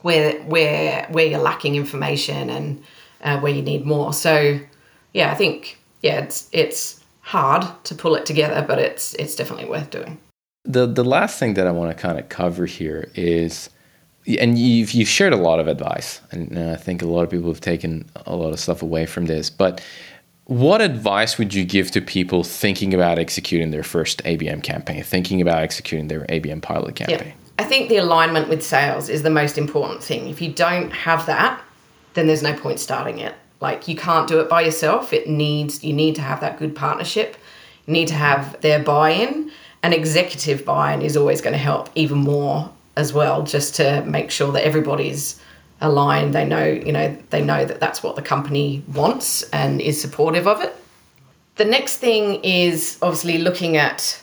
where 0.02 0.42
where 0.44 1.08
where 1.10 1.26
you're 1.26 1.40
lacking 1.40 1.76
information 1.76 2.50
and 2.50 2.84
uh, 3.22 3.40
where 3.40 3.54
you 3.54 3.62
need 3.62 3.86
more. 3.86 4.14
So 4.14 4.60
yeah, 5.14 5.32
I 5.32 5.36
think 5.36 5.80
yeah, 6.02 6.20
it's 6.20 6.50
it's 6.52 7.04
hard 7.22 7.66
to 7.84 7.96
pull 7.96 8.16
it 8.16 8.26
together, 8.26 8.64
but 8.68 8.80
it's 8.80 9.14
it's 9.16 9.36
definitely 9.36 9.70
worth 9.70 9.90
doing. 9.90 10.20
The 10.64 10.86
the 10.86 11.04
last 11.04 11.40
thing 11.40 11.54
that 11.56 11.68
I 11.68 11.72
want 11.72 11.96
to 11.96 12.02
kind 12.02 12.20
of 12.20 12.30
cover 12.30 12.66
here 12.66 13.10
is 13.16 13.70
and 14.28 14.58
you've 14.58 14.92
you've 14.92 15.08
shared 15.08 15.34
a 15.34 15.38
lot 15.38 15.60
of 15.60 15.68
advice, 15.68 16.22
and 16.32 16.58
I 16.58 16.76
think 16.76 17.02
a 17.02 17.06
lot 17.06 17.24
of 17.24 17.30
people 17.30 17.50
have 17.50 17.62
taken 17.62 18.06
a 18.26 18.36
lot 18.36 18.52
of 18.52 18.60
stuff 18.60 18.82
away 18.82 19.06
from 19.06 19.26
this. 19.26 19.50
But 19.50 19.82
what 20.46 20.82
advice 20.82 21.38
would 21.38 21.54
you 21.54 21.66
give 21.66 21.92
to 21.92 22.02
people 22.02 22.44
thinking 22.44 22.94
about 22.94 23.20
executing 23.20 23.72
their 23.72 23.84
first 23.84 24.24
ABM 24.24 24.64
campaign, 24.64 25.04
thinking 25.04 25.42
about 25.42 25.60
executing 25.60 26.08
their 26.08 26.22
ABM 26.28 26.62
pilot 26.62 26.96
campaign? 26.96 27.28
Yeah. 27.28 27.34
I 27.60 27.64
think 27.64 27.90
the 27.90 27.98
alignment 27.98 28.50
with 28.50 28.64
sales 28.64 29.10
is 29.10 29.24
the 29.24 29.30
most 29.30 29.58
important 29.58 30.04
thing. 30.04 30.30
If 30.30 30.42
you 30.42 30.52
don't 30.52 30.92
have 30.92 31.26
that, 31.26 31.62
then 32.14 32.28
there's 32.28 32.44
no 32.44 32.54
point 32.54 32.80
starting 32.80 33.20
it. 33.20 33.34
Like 33.60 33.88
you 33.88 33.96
can't 33.96 34.28
do 34.28 34.40
it 34.40 34.48
by 34.48 34.62
yourself. 34.62 35.12
It 35.12 35.28
needs 35.28 35.84
you 35.84 35.94
need 35.94 36.16
to 36.16 36.22
have 36.22 36.40
that 36.42 36.60
good 36.60 36.76
partnership. 36.76 37.36
You 37.86 37.94
need 37.94 38.08
to 38.10 38.14
have 38.14 38.60
their 38.62 38.84
buy-in. 38.84 39.52
And 39.84 39.94
executive 39.94 40.66
buy-in 40.66 41.02
is 41.02 41.18
always 41.18 41.42
going 41.42 41.54
to 41.54 41.60
help 41.60 41.90
even 41.96 42.20
more 42.20 42.72
as 42.98 43.14
well, 43.14 43.44
just 43.44 43.76
to 43.76 44.04
make 44.06 44.32
sure 44.32 44.52
that 44.52 44.66
everybody's 44.66 45.40
aligned. 45.82 46.34
They 46.34 46.46
know, 46.46 46.66
you 46.66 46.92
know, 46.92 47.16
they 47.30 47.44
know 47.44 47.66
that 47.66 47.80
that's 47.80 48.04
what 48.04 48.16
the 48.16 48.22
company 48.22 48.84
wants 48.94 49.44
and 49.52 49.80
is 49.80 50.02
supportive 50.02 50.48
of 50.48 50.62
it. 50.62 50.76
The 51.56 51.66
next 51.66 51.98
thing 51.98 52.44
is 52.44 52.98
obviously 53.02 53.38
looking 53.38 53.78
at 53.78 54.22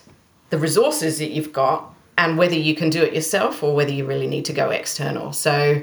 the 0.51 0.59
resources 0.59 1.19
that 1.19 1.31
you've 1.31 1.53
got 1.53 1.93
and 2.17 2.39
whether 2.39 2.55
you 2.55 2.75
can 2.75 2.91
do 2.91 3.03
it 3.03 3.15
yourself 3.15 3.63
or 3.63 3.75
whether 3.75 3.91
you 3.91 4.05
really 4.05 4.27
need 4.27 4.45
to 4.45 4.53
go 4.53 4.71
external. 4.71 5.33
So 5.33 5.83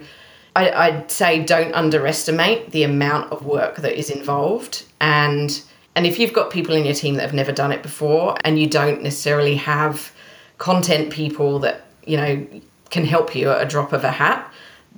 I, 0.56 0.92
would 0.92 1.12
say 1.12 1.44
don't 1.44 1.74
underestimate 1.74 2.72
the 2.72 2.84
amount 2.84 3.32
of 3.32 3.46
work 3.46 3.78
that 3.78 3.98
is 3.98 4.10
involved 4.10 4.86
and 5.00 5.62
and 5.94 6.06
if 6.06 6.20
you've 6.20 6.34
got 6.34 6.52
people 6.52 6.74
in 6.76 6.86
your 6.86 6.94
team 6.94 7.16
that 7.16 7.22
have 7.22 7.34
never 7.34 7.52
done 7.52 7.72
it 7.72 7.84
before 7.84 8.38
and 8.46 8.60
you 8.60 8.68
don't 8.68 9.02
necessarily 9.02 9.56
have 9.56 10.14
content 10.58 11.12
people 11.12 11.60
that 11.60 11.86
you 12.06 12.18
know 12.18 12.48
can 12.92 13.06
help 13.06 13.36
you 13.36 13.50
at 13.50 13.62
a 13.62 13.66
drop 13.66 13.94
of 13.94 14.04
a 14.04 14.12
hat, 14.12 14.52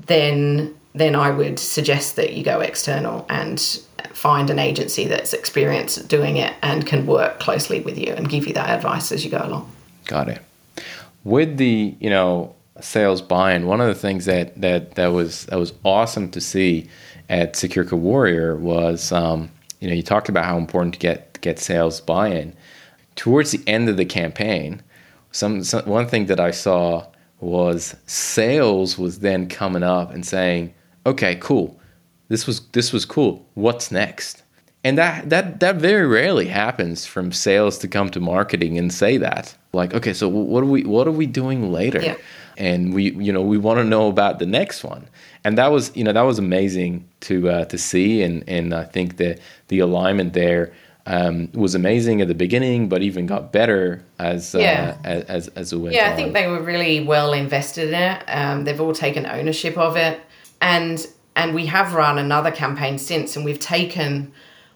then 0.07 0.75
then 0.95 1.15
I 1.15 1.31
would 1.31 1.57
suggest 1.57 2.17
that 2.17 2.33
you 2.33 2.43
go 2.43 2.59
external 2.59 3.25
and 3.29 3.59
find 4.13 4.49
an 4.51 4.59
agency 4.59 5.05
that's 5.05 5.33
experienced 5.33 6.07
doing 6.07 6.37
it 6.37 6.53
and 6.61 6.85
can 6.85 7.07
work 7.07 7.39
closely 7.39 7.81
with 7.81 7.97
you 7.97 8.13
and 8.13 8.29
give 8.29 8.45
you 8.45 8.53
that 8.53 8.69
advice 8.69 9.11
as 9.11 9.25
you 9.25 9.31
go 9.31 9.43
along. 9.43 9.71
Got 10.05 10.29
it. 10.29 10.39
With 11.23 11.57
the 11.57 11.95
you 11.99 12.09
know 12.09 12.55
sales 12.81 13.21
buy-in, 13.21 13.65
one 13.65 13.81
of 13.81 13.87
the 13.87 13.95
things 13.95 14.25
that 14.25 14.59
that 14.59 14.95
that 14.95 15.07
was 15.07 15.45
that 15.45 15.57
was 15.57 15.73
awesome 15.83 16.29
to 16.31 16.41
see 16.41 16.89
at 17.29 17.55
Secure 17.55 17.85
Warrior 17.85 18.55
was 18.55 19.11
um, 19.11 19.49
you 19.79 19.87
know 19.87 19.93
you 19.93 20.03
talked 20.03 20.29
about 20.29 20.45
how 20.45 20.57
important 20.57 20.93
to 20.95 20.99
get 20.99 21.39
get 21.41 21.59
sales 21.59 22.01
buy-in. 22.01 22.55
Towards 23.15 23.51
the 23.51 23.61
end 23.67 23.89
of 23.89 23.97
the 23.97 24.05
campaign, 24.05 24.81
some, 25.31 25.63
some 25.63 25.85
one 25.85 26.07
thing 26.07 26.25
that 26.25 26.39
I 26.39 26.49
saw 26.49 27.05
was 27.43 27.95
sales 28.05 28.97
was 28.97 29.19
then 29.19 29.47
coming 29.47 29.83
up 29.83 30.11
and 30.11 30.25
saying, 30.25 30.73
okay, 31.05 31.35
cool. 31.35 31.79
This 32.29 32.47
was 32.47 32.61
this 32.69 32.91
was 32.93 33.05
cool. 33.05 33.45
What's 33.53 33.91
next? 33.91 34.43
And 34.83 34.97
that 34.97 35.29
that 35.29 35.59
that 35.59 35.75
very 35.77 36.05
rarely 36.05 36.47
happens 36.47 37.05
from 37.05 37.31
sales 37.31 37.77
to 37.79 37.87
come 37.87 38.09
to 38.09 38.19
marketing 38.19 38.77
and 38.77 38.93
say 38.93 39.17
that. 39.17 39.55
Like, 39.71 39.93
okay, 39.93 40.13
so 40.13 40.27
what 40.27 40.63
are 40.63 40.67
we 40.67 40.83
what 40.83 41.07
are 41.07 41.11
we 41.11 41.25
doing 41.25 41.71
later? 41.71 42.01
Yeah. 42.01 42.15
And 42.57 42.93
we 42.93 43.11
you 43.11 43.31
know 43.31 43.41
we 43.41 43.57
want 43.57 43.79
to 43.79 43.83
know 43.83 44.07
about 44.07 44.39
the 44.39 44.45
next 44.45 44.83
one. 44.83 45.07
And 45.43 45.57
that 45.57 45.71
was 45.71 45.95
you 45.95 46.03
know 46.03 46.13
that 46.13 46.21
was 46.21 46.39
amazing 46.39 47.07
to 47.21 47.49
uh, 47.49 47.65
to 47.65 47.77
see. 47.77 48.23
And 48.23 48.43
and 48.47 48.73
I 48.73 48.83
think 48.83 49.17
the 49.17 49.39
the 49.69 49.79
alignment 49.79 50.33
there 50.33 50.73
um, 51.05 51.49
was 51.53 51.75
amazing 51.75 52.21
at 52.21 52.27
the 52.27 52.35
beginning, 52.35 52.87
but 52.87 53.01
even 53.01 53.25
got 53.25 53.51
better 53.51 54.03
as 54.19 54.55
uh, 54.55 54.59
Yeah. 54.59 54.97
as, 55.03 55.23
as 55.23 55.47
as 55.49 55.73
it 55.73 55.77
went 55.77 55.95
Yeah, 55.95 56.07
on. 56.07 56.13
I 56.13 56.15
think 56.15 56.33
they 56.33 56.47
were 56.47 56.61
really 56.61 57.03
well 57.03 57.33
invested 57.33 57.89
in 57.89 57.95
it. 57.95 58.23
Um, 58.27 58.63
they've 58.63 58.79
all 58.79 58.93
taken 58.93 59.25
ownership 59.25 59.77
of 59.77 59.97
it, 59.97 60.21
and 60.61 61.05
and 61.35 61.53
we 61.53 61.65
have 61.65 61.93
run 61.93 62.17
another 62.17 62.51
campaign 62.51 62.97
since, 62.97 63.35
and 63.35 63.43
we've 63.43 63.59
taken 63.59 64.31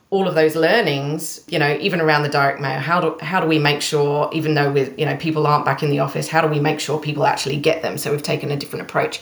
all 0.09 0.27
of 0.27 0.35
those 0.35 0.55
learnings. 0.55 1.39
You 1.47 1.59
know, 1.59 1.77
even 1.79 2.01
around 2.01 2.23
the 2.23 2.29
direct 2.29 2.59
mail. 2.59 2.79
How 2.79 2.99
do 2.99 3.17
how 3.21 3.39
do 3.39 3.47
we 3.47 3.59
make 3.59 3.81
sure, 3.81 4.29
even 4.33 4.53
though 4.53 4.69
we 4.69 4.89
you 4.97 5.05
know 5.05 5.15
people 5.15 5.47
aren't 5.47 5.63
back 5.63 5.81
in 5.81 5.89
the 5.89 5.99
office, 5.99 6.27
how 6.27 6.41
do 6.41 6.47
we 6.47 6.59
make 6.59 6.81
sure 6.81 6.99
people 6.99 7.25
actually 7.25 7.57
get 7.57 7.81
them? 7.83 7.97
So 7.97 8.11
we've 8.11 8.21
taken 8.23 8.51
a 8.51 8.57
different 8.57 8.83
approach. 8.83 9.21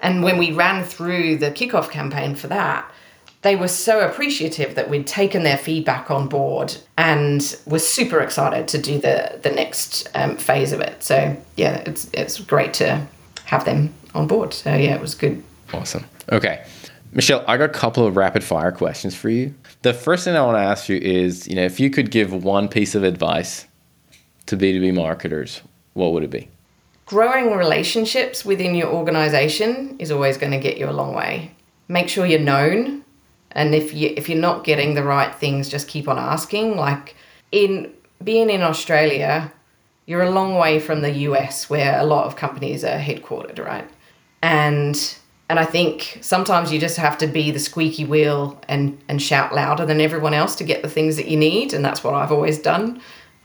And 0.00 0.24
when 0.24 0.38
we 0.38 0.50
ran 0.50 0.82
through 0.82 1.36
the 1.36 1.50
kickoff 1.50 1.90
campaign 1.90 2.34
for 2.34 2.46
that, 2.48 2.90
they 3.42 3.56
were 3.56 3.68
so 3.68 4.06
appreciative 4.06 4.74
that 4.74 4.90
we'd 4.90 5.06
taken 5.06 5.44
their 5.44 5.56
feedback 5.56 6.10
on 6.10 6.28
board 6.28 6.76
and 6.98 7.56
were 7.66 7.78
super 7.78 8.20
excited 8.20 8.68
to 8.68 8.78
do 8.78 8.98
the 8.98 9.38
the 9.42 9.50
next 9.50 10.08
um, 10.14 10.36
phase 10.36 10.72
of 10.72 10.80
it. 10.80 11.02
So 11.02 11.36
yeah, 11.56 11.82
it's 11.86 12.10
it's 12.12 12.40
great 12.40 12.74
to 12.74 13.06
have 13.44 13.64
them 13.64 13.94
on 14.14 14.26
board. 14.26 14.52
So 14.52 14.74
yeah, 14.74 14.94
it 14.94 15.00
was 15.00 15.14
good. 15.14 15.42
Awesome. 15.72 16.04
Okay. 16.30 16.64
Michelle, 17.12 17.44
I 17.48 17.56
got 17.56 17.64
a 17.64 17.72
couple 17.72 18.06
of 18.06 18.16
rapid 18.16 18.44
fire 18.44 18.70
questions 18.70 19.16
for 19.16 19.30
you. 19.30 19.52
The 19.82 19.92
first 19.92 20.24
thing 20.24 20.36
I 20.36 20.42
want 20.42 20.56
to 20.56 20.62
ask 20.62 20.88
you 20.88 20.96
is, 20.96 21.48
you 21.48 21.56
know, 21.56 21.64
if 21.64 21.80
you 21.80 21.90
could 21.90 22.10
give 22.12 22.32
one 22.32 22.68
piece 22.68 22.94
of 22.94 23.02
advice 23.02 23.66
to 24.46 24.56
B2B 24.56 24.94
marketers, 24.94 25.60
what 25.94 26.12
would 26.12 26.22
it 26.22 26.30
be? 26.30 26.48
Growing 27.06 27.56
relationships 27.56 28.44
within 28.44 28.76
your 28.76 28.88
organization 28.88 29.96
is 29.98 30.12
always 30.12 30.36
going 30.36 30.52
to 30.52 30.60
get 30.60 30.78
you 30.78 30.88
a 30.88 30.92
long 30.92 31.14
way. 31.14 31.50
Make 31.88 32.08
sure 32.08 32.24
you're 32.24 32.38
known, 32.38 32.99
and 33.52 33.74
if 33.74 33.92
you 33.94 34.12
if 34.16 34.28
you're 34.28 34.38
not 34.38 34.64
getting 34.64 34.94
the 34.94 35.02
right 35.02 35.34
things, 35.34 35.68
just 35.68 35.88
keep 35.88 36.08
on 36.08 36.18
asking. 36.18 36.76
Like 36.76 37.16
in 37.52 37.92
being 38.22 38.50
in 38.50 38.62
Australia, 38.62 39.52
you're 40.06 40.22
a 40.22 40.30
long 40.30 40.56
way 40.56 40.78
from 40.78 41.02
the 41.02 41.10
US 41.28 41.68
where 41.68 41.98
a 41.98 42.04
lot 42.04 42.26
of 42.26 42.36
companies 42.36 42.84
are 42.84 42.98
headquartered, 42.98 43.64
right? 43.64 43.88
And 44.42 45.16
and 45.48 45.58
I 45.58 45.64
think 45.64 46.18
sometimes 46.20 46.72
you 46.72 46.78
just 46.78 46.96
have 46.96 47.18
to 47.18 47.26
be 47.26 47.50
the 47.50 47.58
squeaky 47.58 48.04
wheel 48.04 48.60
and 48.68 48.98
and 49.08 49.20
shout 49.20 49.54
louder 49.54 49.84
than 49.84 50.00
everyone 50.00 50.34
else 50.34 50.54
to 50.56 50.64
get 50.64 50.82
the 50.82 50.88
things 50.88 51.16
that 51.16 51.28
you 51.28 51.36
need, 51.36 51.72
and 51.74 51.84
that's 51.84 52.04
what 52.04 52.14
I've 52.14 52.32
always 52.32 52.58
done. 52.58 53.00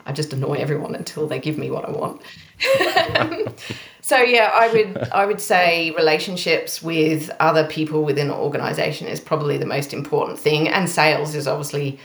I 0.05 0.11
just 0.11 0.33
annoy 0.33 0.55
everyone 0.55 0.95
until 0.95 1.27
they 1.27 1.39
give 1.39 1.57
me 1.57 1.71
what 1.71 1.85
I 1.85 1.91
want. 1.91 2.21
so 4.01 4.17
yeah, 4.17 4.51
I 4.53 4.71
would 4.71 5.09
I 5.09 5.25
would 5.25 5.41
say 5.41 5.91
relationships 5.91 6.81
with 6.83 7.31
other 7.39 7.65
people 7.67 8.03
within 8.03 8.27
an 8.27 8.33
organization 8.33 9.07
is 9.07 9.19
probably 9.19 9.57
the 9.57 9.65
most 9.65 9.93
important 9.93 10.39
thing, 10.39 10.67
and 10.67 10.89
sales 10.89 11.35
is 11.35 11.47
obviously 11.47 11.99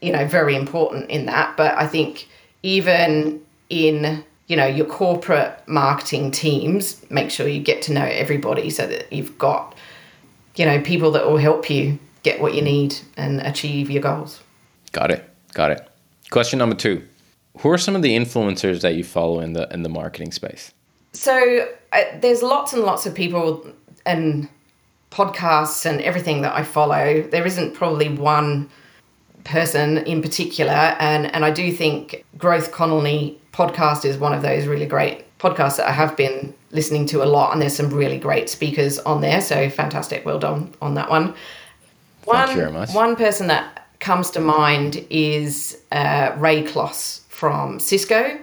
you 0.00 0.12
know 0.12 0.26
very 0.26 0.54
important 0.54 1.10
in 1.10 1.26
that. 1.26 1.56
But 1.56 1.76
I 1.76 1.86
think 1.86 2.28
even 2.62 3.42
in 3.70 4.24
you 4.48 4.56
know 4.56 4.66
your 4.66 4.86
corporate 4.86 5.66
marketing 5.66 6.30
teams, 6.30 7.04
make 7.10 7.30
sure 7.30 7.48
you 7.48 7.60
get 7.60 7.82
to 7.82 7.92
know 7.92 8.04
everybody 8.04 8.70
so 8.70 8.86
that 8.86 9.12
you've 9.12 9.38
got 9.38 9.74
you 10.56 10.66
know 10.66 10.80
people 10.82 11.10
that 11.12 11.26
will 11.26 11.38
help 11.38 11.70
you 11.70 11.98
get 12.22 12.40
what 12.40 12.54
you 12.54 12.60
need 12.62 12.96
and 13.16 13.40
achieve 13.40 13.90
your 13.90 14.02
goals. 14.02 14.42
Got 14.92 15.10
it. 15.10 15.28
Got 15.54 15.70
it. 15.70 15.88
Question 16.30 16.58
number 16.58 16.74
two. 16.74 17.06
Who 17.58 17.70
are 17.70 17.78
some 17.78 17.96
of 17.96 18.02
the 18.02 18.16
influencers 18.16 18.80
that 18.82 18.94
you 18.94 19.04
follow 19.04 19.40
in 19.40 19.52
the 19.54 19.68
in 19.72 19.82
the 19.82 19.88
marketing 19.88 20.32
space? 20.32 20.72
So 21.12 21.68
uh, 21.92 22.02
there's 22.20 22.42
lots 22.42 22.72
and 22.72 22.82
lots 22.82 23.06
of 23.06 23.14
people 23.14 23.66
and 24.04 24.48
podcasts 25.10 25.86
and 25.86 26.00
everything 26.02 26.42
that 26.42 26.54
I 26.54 26.62
follow. 26.62 27.22
There 27.22 27.46
isn't 27.46 27.74
probably 27.74 28.08
one 28.10 28.68
person 29.44 29.98
in 29.98 30.20
particular, 30.22 30.72
and 30.72 31.26
and 31.34 31.44
I 31.44 31.50
do 31.50 31.72
think 31.72 32.24
Growth 32.36 32.72
Colony 32.72 33.38
podcast 33.52 34.04
is 34.04 34.18
one 34.18 34.34
of 34.34 34.42
those 34.42 34.66
really 34.66 34.86
great 34.86 35.24
podcasts 35.38 35.76
that 35.78 35.88
I 35.88 35.92
have 35.92 36.16
been 36.16 36.52
listening 36.72 37.06
to 37.06 37.22
a 37.22 37.26
lot, 37.26 37.52
and 37.52 37.62
there's 37.62 37.76
some 37.76 37.88
really 37.90 38.18
great 38.18 38.50
speakers 38.50 38.98
on 39.00 39.20
there. 39.22 39.40
So 39.40 39.70
fantastic, 39.70 40.26
well 40.26 40.38
done 40.38 40.74
on 40.82 40.94
that 40.94 41.08
one. 41.08 41.34
Thank 42.22 42.48
One, 42.48 42.50
you 42.50 42.56
very 42.56 42.72
much. 42.72 42.92
one 42.92 43.16
person 43.16 43.46
that 43.46 43.86
comes 44.00 44.30
to 44.32 44.40
mind 44.40 45.06
is 45.10 45.78
uh, 45.92 46.34
Ray 46.36 46.64
Kloss 46.64 47.20
from 47.36 47.78
Cisco. 47.78 48.38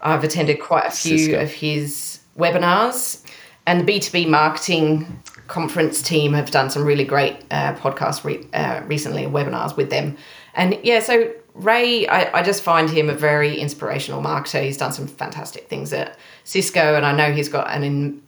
I've 0.00 0.24
attended 0.24 0.60
quite 0.60 0.86
a 0.86 0.90
few 0.90 1.18
Cisco. 1.18 1.42
of 1.42 1.52
his 1.52 2.20
webinars, 2.38 3.22
and 3.66 3.86
the 3.86 3.92
B2B 3.92 4.26
marketing 4.28 5.22
conference 5.48 6.00
team 6.00 6.32
have 6.32 6.50
done 6.50 6.70
some 6.70 6.84
really 6.84 7.04
great 7.04 7.36
uh, 7.50 7.74
podcasts 7.74 8.24
re- 8.24 8.46
uh, 8.54 8.80
recently, 8.86 9.24
webinars 9.24 9.76
with 9.76 9.90
them. 9.90 10.16
And 10.54 10.78
yeah, 10.82 11.00
so 11.00 11.30
Ray, 11.54 12.06
I, 12.06 12.38
I 12.38 12.42
just 12.42 12.62
find 12.62 12.88
him 12.88 13.10
a 13.10 13.14
very 13.14 13.58
inspirational 13.58 14.22
marketer. 14.22 14.62
He's 14.62 14.78
done 14.78 14.92
some 14.92 15.06
fantastic 15.06 15.68
things 15.68 15.92
at 15.92 16.16
Cisco, 16.44 16.94
and 16.94 17.04
I 17.04 17.12
know 17.12 17.32
he's 17.32 17.50
got 17.50 17.68
an 17.70 17.82
en- 17.82 18.22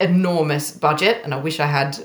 enormous 0.00 0.70
budget, 0.70 1.20
and 1.22 1.34
I 1.34 1.36
wish 1.36 1.60
I 1.60 1.66
had 1.66 1.98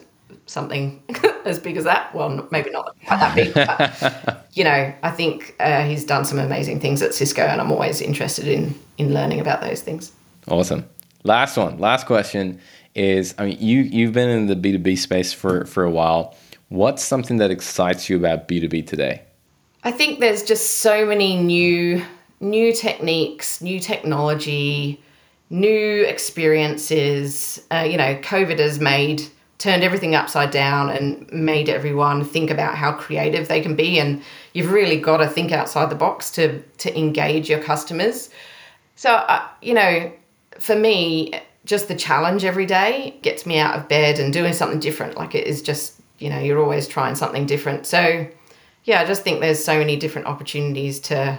something 0.46 1.02
as 1.46 1.58
big 1.60 1.78
as 1.78 1.86
that. 1.86 2.14
Well, 2.14 2.48
maybe 2.52 2.70
not 2.72 2.98
quite 3.06 3.20
that 3.20 3.36
big, 3.36 3.54
but 3.54 4.41
you 4.54 4.64
know, 4.64 4.94
I 5.02 5.12
think 5.12 5.56
uh, 5.60 5.84
he's 5.86 6.04
done 6.04 6.26
some 6.26 6.40
amazing 6.40 6.80
things 6.80 7.02
at 7.02 7.14
Cisco, 7.14 7.42
and 7.42 7.62
I'm 7.62 7.72
always 7.72 8.02
interested 8.02 8.48
in 8.48 8.76
in 8.98 9.14
learning 9.14 9.40
about 9.40 9.62
those 9.62 9.82
things. 9.82 10.12
Awesome. 10.48 10.86
Last 11.24 11.58
one. 11.58 11.78
Last 11.78 12.06
question 12.06 12.60
is 12.94 13.34
I 13.38 13.46
mean 13.46 13.58
you 13.60 13.82
you've 13.82 14.14
been 14.14 14.30
in 14.30 14.48
the 14.48 14.56
B2B 14.56 14.98
space 14.98 15.32
for 15.34 15.66
for 15.66 15.84
a 15.84 15.92
while. 15.92 16.36
What's 16.70 17.04
something 17.04 17.38
that 17.38 17.52
excites 17.52 18.10
you 18.10 18.16
about 18.16 18.48
B2B 18.48 18.88
today? 18.88 19.24
I 19.84 19.92
think 19.92 20.20
there's 20.20 20.44
just 20.44 20.78
so 20.78 21.06
many 21.06 21.38
new 21.38 22.04
new 22.40 22.74
techniques, 22.74 23.62
new 23.62 23.80
technology, 23.80 25.02
new 25.50 26.04
experiences. 26.04 27.62
Uh, 27.72 27.88
you 27.90 27.98
know, 27.98 28.16
COVID 28.16 28.60
has 28.60 28.80
made 28.80 29.24
turned 29.62 29.84
everything 29.84 30.16
upside 30.16 30.50
down 30.50 30.90
and 30.90 31.32
made 31.32 31.70
everyone 31.70 32.26
think 32.26 32.50
about 32.50 32.76
how 32.76 32.92
creative 32.92 33.48
they 33.48 33.62
can 33.62 33.76
be 33.76 34.00
and 34.00 34.24
you've 34.54 34.72
really 34.72 35.00
got 35.00 35.18
to 35.18 35.28
think 35.28 35.52
outside 35.52 35.92
the 35.92 35.96
box 35.96 36.32
to 36.32 36.60
to 36.80 36.98
engage 36.98 37.48
your 37.48 37.62
customers. 37.62 38.32
So, 38.96 39.12
uh, 39.14 39.48
you 39.62 39.76
know, 39.76 40.12
for 40.60 40.76
me, 40.76 41.40
just 41.64 41.88
the 41.88 41.96
challenge 41.96 42.44
every 42.44 42.66
day 42.66 43.20
gets 43.22 43.46
me 43.46 43.60
out 43.60 43.78
of 43.78 43.88
bed 43.88 44.18
and 44.18 44.34
doing 44.34 44.54
something 44.54 44.80
different. 44.80 45.16
Like 45.16 45.36
it 45.36 45.46
is 45.46 45.62
just, 45.62 46.02
you 46.18 46.30
know, 46.32 46.40
you're 46.40 46.60
always 46.60 46.88
trying 46.88 47.14
something 47.14 47.46
different. 47.46 47.86
So, 47.86 48.28
yeah, 48.86 49.02
I 49.02 49.06
just 49.06 49.22
think 49.22 49.42
there's 49.42 49.64
so 49.64 49.78
many 49.78 49.96
different 49.96 50.28
opportunities 50.28 51.00
to 51.02 51.38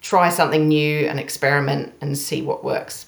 try 0.00 0.28
something 0.28 0.66
new 0.66 1.06
and 1.06 1.20
experiment 1.20 1.94
and 2.00 2.18
see 2.18 2.42
what 2.42 2.64
works. 2.64 3.06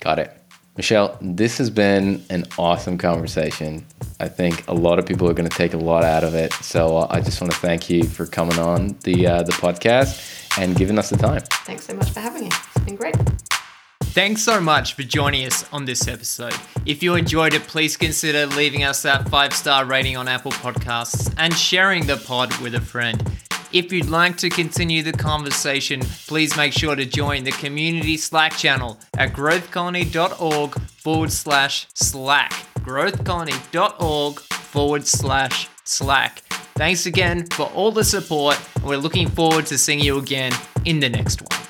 Got 0.00 0.18
it. 0.18 0.41
Michelle, 0.76 1.18
this 1.20 1.58
has 1.58 1.68
been 1.68 2.24
an 2.30 2.44
awesome 2.56 2.96
conversation. 2.96 3.84
I 4.20 4.28
think 4.28 4.66
a 4.68 4.74
lot 4.74 4.98
of 4.98 5.04
people 5.04 5.28
are 5.28 5.34
going 5.34 5.48
to 5.48 5.56
take 5.56 5.74
a 5.74 5.78
lot 5.78 6.02
out 6.02 6.24
of 6.24 6.34
it. 6.34 6.52
So 6.54 6.96
uh, 6.96 7.06
I 7.10 7.20
just 7.20 7.40
want 7.42 7.52
to 7.52 7.58
thank 7.58 7.90
you 7.90 8.04
for 8.04 8.24
coming 8.24 8.58
on 8.58 8.96
the 9.02 9.26
uh, 9.26 9.42
the 9.42 9.52
podcast 9.52 10.58
and 10.58 10.74
giving 10.74 10.98
us 10.98 11.10
the 11.10 11.18
time. 11.18 11.42
Thanks 11.66 11.84
so 11.84 11.94
much 11.94 12.10
for 12.10 12.20
having 12.20 12.44
me. 12.44 12.48
It's 12.48 12.84
been 12.86 12.96
great. 12.96 13.16
Thanks 14.14 14.42
so 14.42 14.60
much 14.60 14.94
for 14.94 15.02
joining 15.02 15.46
us 15.46 15.66
on 15.72 15.84
this 15.84 16.06
episode. 16.06 16.54
If 16.84 17.02
you 17.02 17.14
enjoyed 17.16 17.54
it, 17.54 17.62
please 17.62 17.96
consider 17.96 18.46
leaving 18.46 18.84
us 18.84 19.02
that 19.02 19.28
five 19.28 19.52
star 19.54 19.84
rating 19.84 20.16
on 20.16 20.28
Apple 20.28 20.52
Podcasts 20.52 21.34
and 21.36 21.54
sharing 21.54 22.06
the 22.06 22.16
pod 22.16 22.54
with 22.60 22.74
a 22.74 22.80
friend. 22.80 23.22
If 23.72 23.90
you'd 23.90 24.10
like 24.10 24.36
to 24.38 24.50
continue 24.50 25.02
the 25.02 25.12
conversation, 25.12 26.00
please 26.26 26.54
make 26.58 26.74
sure 26.74 26.94
to 26.94 27.06
join 27.06 27.44
the 27.44 27.52
community 27.52 28.18
Slack 28.18 28.52
channel 28.52 29.00
at 29.16 29.32
growthcolony.org 29.32 30.78
forward 30.82 31.32
slash 31.32 31.86
Slack. 31.94 32.52
Growthcolony.org 32.80 34.40
forward 34.40 35.06
slash 35.06 35.68
Slack. 35.84 36.40
Thanks 36.74 37.06
again 37.06 37.46
for 37.46 37.64
all 37.70 37.92
the 37.92 38.04
support, 38.04 38.60
and 38.74 38.84
we're 38.84 38.98
looking 38.98 39.30
forward 39.30 39.64
to 39.66 39.78
seeing 39.78 40.00
you 40.00 40.18
again 40.18 40.52
in 40.84 41.00
the 41.00 41.08
next 41.08 41.40
one. 41.40 41.61